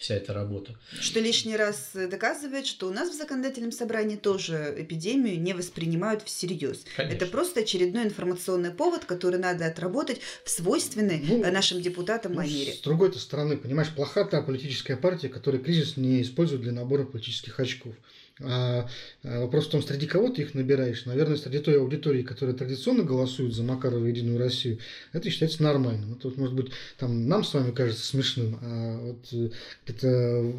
[0.01, 0.75] вся эта работа.
[0.99, 6.85] Что лишний раз доказывает, что у нас в законодательном собрании тоже эпидемию не воспринимают всерьез.
[6.97, 7.17] Конечно.
[7.17, 12.73] Это просто очередной информационный повод, который надо отработать в свойственной ну, нашим депутатам ну, манере.
[12.73, 17.59] С другой стороны, понимаешь, плоха та политическая партия, которая кризис не использует для набора политических
[17.61, 17.95] очков.
[18.43, 18.89] А,
[19.23, 21.05] а вопрос в том, среди кого ты их набираешь.
[21.05, 24.79] Наверное, среди той аудитории, которая традиционно голосует за Макарова и Единую Россию,
[25.13, 26.15] это считается нормальным.
[26.15, 29.51] Это, вот, может быть, там нам с вами кажется смешным, а вот э,
[29.87, 30.53] это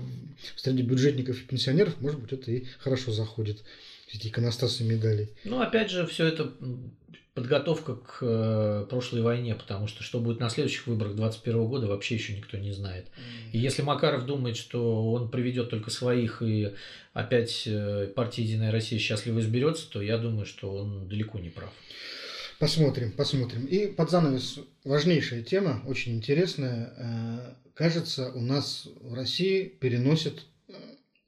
[0.57, 3.63] среди бюджетников и пенсионеров, может быть, это и хорошо заходит
[4.13, 5.29] эти иконостасы медалей.
[5.43, 6.51] Ну, опять же, все это
[7.33, 12.15] подготовка к э, прошлой войне, потому что что будет на следующих выборах 2021 года, вообще
[12.15, 13.07] еще никто не знает.
[13.53, 16.73] И если Макаров думает, что он приведет только своих и
[17.13, 21.71] опять э, партия Единая Россия счастливо изберется, то я думаю, что он далеко не прав.
[22.59, 23.65] Посмотрим, посмотрим.
[23.65, 26.93] И под занавес важнейшая тема, очень интересная.
[26.97, 30.45] Э, кажется, у нас в России переносят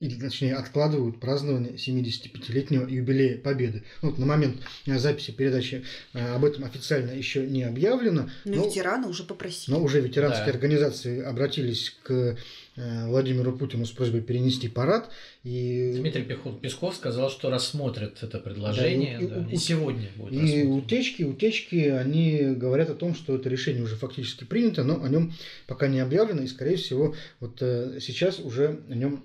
[0.03, 3.83] или точнее откладывают празднование 75-летнего юбилея Победы.
[4.01, 8.29] Ну, вот на момент э, записи передачи э, об этом официально еще не объявлено.
[8.43, 9.73] Но, но ветераны уже попросили.
[9.73, 10.51] Но уже ветеранские да.
[10.51, 12.35] организации обратились к
[12.75, 15.09] э, Владимиру Путину с просьбой перенести парад.
[15.45, 15.93] И...
[15.95, 19.19] Дмитрий Песков сказал, что рассмотрит это предложение.
[19.19, 23.37] Да, и, да, и, и сегодня будет И утечки, утечки, они говорят о том, что
[23.37, 25.31] это решение уже фактически принято, но о нем
[25.65, 29.23] пока не объявлено, и, скорее всего, вот сейчас уже о нем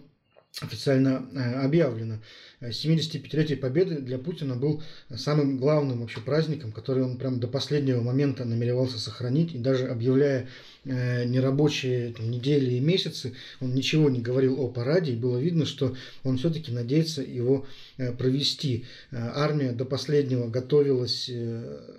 [0.61, 2.19] официально объявлено.
[2.61, 4.83] 75-летие Победы для Путина был
[5.15, 10.49] самым главным вообще праздником, который он прям до последнего момента намеревался сохранить, и даже объявляя
[10.78, 15.67] Э, нерабочие там, недели и месяцы, он ничего не говорил о параде, и было видно,
[15.67, 17.67] что он все-таки надеется его
[17.97, 18.87] э, провести.
[19.11, 21.31] Э, армия до последнего готовилась.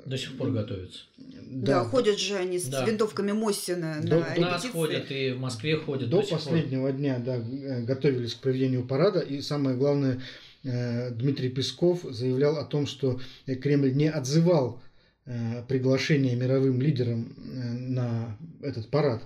[0.06, 1.02] До сих пор готовится.
[1.18, 2.86] Да, да ходят же они с да.
[2.86, 6.10] винтовками Моссина до, на У нас ходят и в Москве ходят.
[6.10, 6.94] До, до последнего пор.
[6.94, 7.40] дня, да,
[7.82, 10.22] готовились к проведению парада, и самое главное,
[10.62, 14.89] Дмитрий Песков заявлял о том, что Кремль не отзывал Э,
[15.68, 19.22] приглашение мировым лидерам э, на этот парад.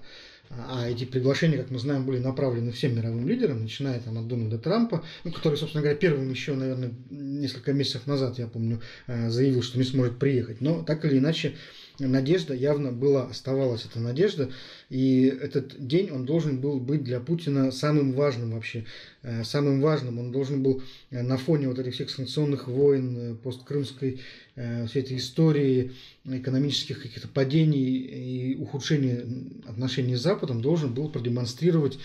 [0.50, 4.60] А эти приглашения, как мы знаем, были направлены всем мировым лидерам, начиная там, от Дональда
[4.60, 9.64] Трампа, ну, который, собственно говоря, первым еще, наверное, несколько месяцев назад, я помню, э, заявил,
[9.64, 10.62] что не сможет приехать.
[10.62, 11.56] Но так или иначе,
[12.00, 14.50] надежда явно была, оставалась эта надежда,
[14.90, 18.86] и этот день, он должен был быть для Путина самым важным вообще,
[19.22, 20.82] э, самым важным, он должен был
[21.12, 24.22] э, на фоне вот этих всех санкционных войн, э, посткрымской
[24.56, 25.94] всей этой истории,
[26.26, 29.26] экономических каких-то падений и ухудшения
[29.68, 31.98] отношений с Западом, должен был продемонстрировать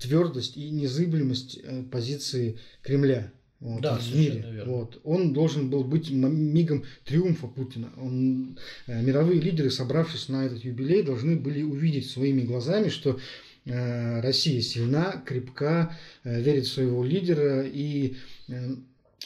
[0.00, 1.60] твердость и незыблемость
[1.90, 3.30] позиции Кремля
[3.62, 4.44] вот, да, в мире.
[4.52, 4.72] Верно.
[4.72, 5.00] Вот.
[5.04, 7.92] Он должен был быть мигом триумфа Путина.
[7.96, 8.58] Он,
[8.88, 13.20] э, мировые лидеры, собравшись на этот юбилей, должны были увидеть своими глазами, что
[13.64, 18.16] э, Россия сильна, крепка, э, верит в своего лидера и
[18.48, 18.74] э,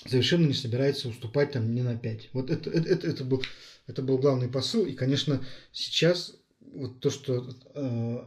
[0.04, 2.28] совершенно не собирается уступать там ни на пять.
[2.34, 3.42] Вот это, это, это, это, был,
[3.86, 4.84] это был главный посыл.
[4.84, 6.34] И, конечно, сейчас
[6.74, 8.18] вот то, что э,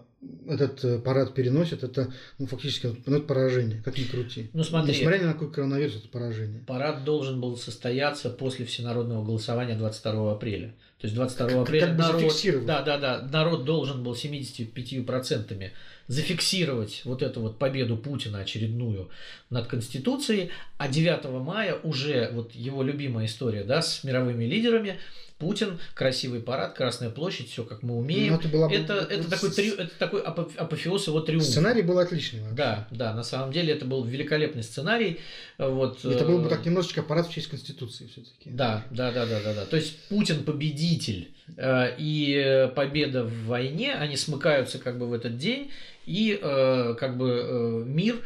[0.47, 4.49] этот э, парад переносят, это ну, фактически ну, это поражение, как ни крути.
[4.53, 6.61] Ну, смотри, Несмотря ни на какой коронавирус, это поражение.
[6.67, 10.75] Парад должен был состояться после всенародного голосования 22 апреля.
[10.99, 12.33] То есть 22 как, апреля как народ,
[12.65, 15.71] да, да, да, народ должен был 75%
[16.07, 19.09] зафиксировать вот эту вот победу Путина очередную
[19.49, 24.97] над Конституцией, а 9 мая уже вот его любимая история да, с мировыми лидерами–
[25.39, 28.33] Путин, красивый парад, Красная площадь, все как мы умеем.
[28.33, 28.71] Ну, это, была...
[28.71, 29.69] это, это, такой, три...
[29.69, 31.47] это такой апофеоз его триумфа.
[31.47, 32.41] Сценарий был отличный.
[32.41, 32.55] Вообще.
[32.57, 35.19] Да, да, на самом деле это был великолепный сценарий.
[35.57, 38.49] Вот, это был бы э, так немножечко парад в честь Конституции все-таки.
[38.49, 39.65] Да, да, да, да, да, да.
[39.65, 45.37] То есть Путин победитель э, и победа в войне, они смыкаются как бы в этот
[45.37, 45.71] день,
[46.05, 48.17] и э, как бы мир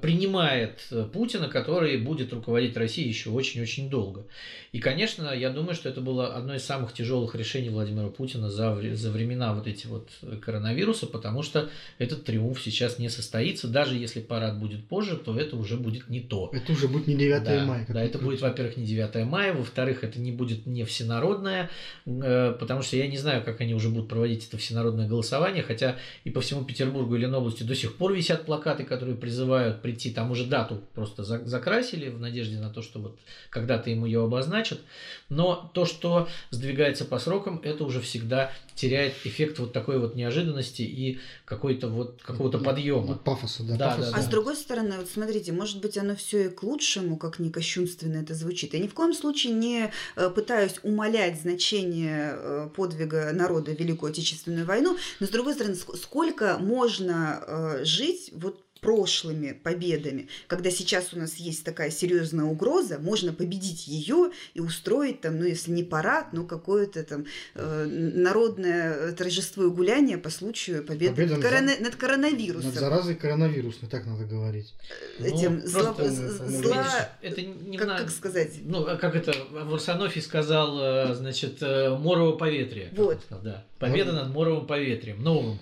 [0.00, 4.26] принимает э, Путина, который будет руководить Россией еще очень-очень долго.
[4.72, 8.74] И, конечно, я думаю, что это было одно из самых тяжелых решений Владимира Путина за,
[8.94, 10.10] за времена вот эти вот
[10.40, 11.68] коронавируса, потому что
[11.98, 13.68] этот триумф сейчас не состоится.
[13.68, 16.50] Даже если парад будет позже, то это уже будет не то.
[16.52, 17.86] Это уже будет не 9 да, мая.
[17.88, 21.70] Да, это будет, во-первых, не 9 мая, во-вторых, это не будет не всенародное,
[22.06, 25.96] э, потому что я не знаю, как они уже будут проводить это всенародное голосование, хотя
[26.24, 30.10] и по всему Петербургу и Ленобласти до сих пор висят плакаты, которые призывают успевают прийти,
[30.10, 33.18] там уже дату просто закрасили в надежде на то, что вот
[33.50, 34.80] когда-то ему ее обозначат.
[35.28, 40.82] Но то, что сдвигается по срокам, это уже всегда теряет эффект вот такой вот неожиданности
[40.82, 43.16] и какой-то вот какого-то подъема.
[43.16, 43.76] Пафоса, да.
[43.76, 44.10] да, пафоса.
[44.10, 44.26] да а да.
[44.26, 48.18] с другой стороны, вот смотрите, может быть, оно все и к лучшему, как ни кощунственно
[48.18, 48.74] это звучит.
[48.74, 54.10] Я ни в коем случае не э, пытаюсь умалять значение э, подвига народа в Великую
[54.10, 61.14] Отечественную войну, но с другой стороны, сколько можно э, жить вот прошлыми победами, когда сейчас
[61.14, 65.84] у нас есть такая серьезная угроза, можно победить ее и устроить там, ну если не
[65.84, 67.24] парад, но какое-то там
[67.54, 71.72] э, народное торжество и гуляние по случаю победы Победа над, корона...
[71.78, 72.70] над коронавирусом.
[72.70, 74.74] Над заразой коронавирусной, так надо говорить.
[75.20, 75.94] Э, этим ну, зла...
[75.94, 77.08] зла...
[77.22, 78.50] Это не как, как сказать?
[78.64, 82.88] Ну, а как это Варсонофий сказал, э, значит, э, Морово поветрие.
[82.96, 83.20] Вот.
[83.44, 83.64] Да.
[83.78, 85.60] Победа над Моровым поветрием, новым.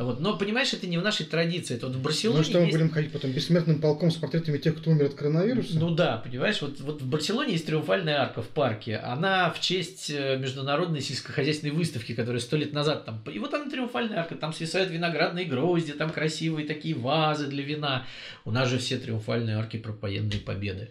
[0.00, 0.18] Вот.
[0.18, 1.76] Но, понимаешь, это не в нашей традиции.
[1.76, 2.76] Это вот в Барселоне Ну что, мы есть...
[2.76, 5.78] будем ходить потом бессмертным полком с портретами тех, кто умер от коронавируса?
[5.78, 8.96] Ну да, понимаешь, вот, вот в Барселоне есть триумфальная арка в парке.
[8.96, 13.22] Она в честь э, международной сельскохозяйственной выставки, которая сто лет назад там...
[13.30, 18.06] И вот там триумфальная арка, там свисают виноградные грозди, там красивые такие вазы для вина.
[18.46, 20.88] У нас же все триумфальные арки про военные победы.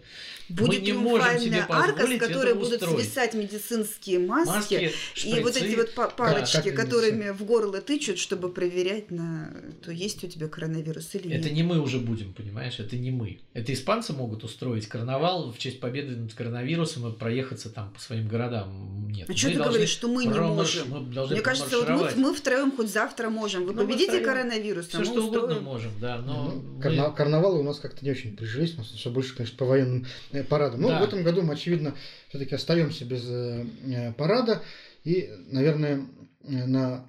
[0.48, 3.04] Будет мы не можем себе арка, с которой будут устроить.
[3.04, 4.92] свисать медицинские маски, маски
[5.24, 9.50] и вот эти вот палочки, да, которыми в горло тычут, чтобы проверять на
[9.84, 11.52] то, есть у тебя коронавирус или это нет.
[11.54, 12.78] не мы уже будем, понимаешь?
[12.78, 13.40] Это не мы.
[13.54, 18.28] Это испанцы могут устроить карнавал в честь победы над коронавирусом и проехаться там по своим
[18.28, 19.08] городам.
[19.10, 19.30] Нет.
[19.30, 20.90] А что ты говоришь, что мы не можем?
[20.90, 23.64] Мы должны Мне кажется, вот мы, мы втроем хоть завтра можем.
[23.64, 24.24] Вы Ну, мы победите втроем.
[24.26, 25.62] коронавирус, Все мы что угодно устроим.
[25.64, 26.18] можем, да.
[26.18, 29.34] Но Ну, мы- карна- Карнавалы у нас как-то не очень прижились, у нас все больше,
[29.36, 30.80] конечно, по военным э, парадам.
[30.82, 31.00] Но Да.
[31.00, 31.94] в этом году мы, очевидно,
[32.28, 34.62] все-таки остаемся без э, э, парада.
[35.04, 36.06] И, наверное,
[36.42, 37.06] на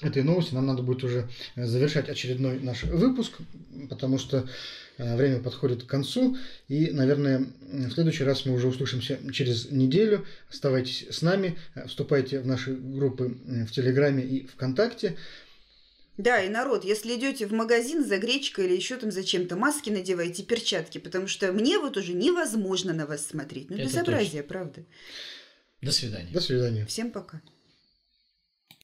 [0.00, 3.32] этой новости нам надо будет уже э, завершать очередной наш выпуск,
[3.90, 4.48] потому что
[4.96, 6.36] э, время подходит к концу.
[6.68, 10.24] И, наверное, в следующий раз мы уже услышимся через неделю.
[10.50, 15.16] Оставайтесь с нами, э, вступайте в наши группы в Телеграме и ВКонтакте.
[16.16, 19.90] Да, и народ, если идете в магазин за гречкой или еще там за чем-то, маски
[19.90, 23.70] надевайте, перчатки, потому что мне вот уже невозможно на вас смотреть.
[23.70, 24.84] Ну, Это безобразие, правда.
[25.80, 26.30] До свидания.
[26.32, 26.86] До свидания.
[26.86, 27.40] Всем пока.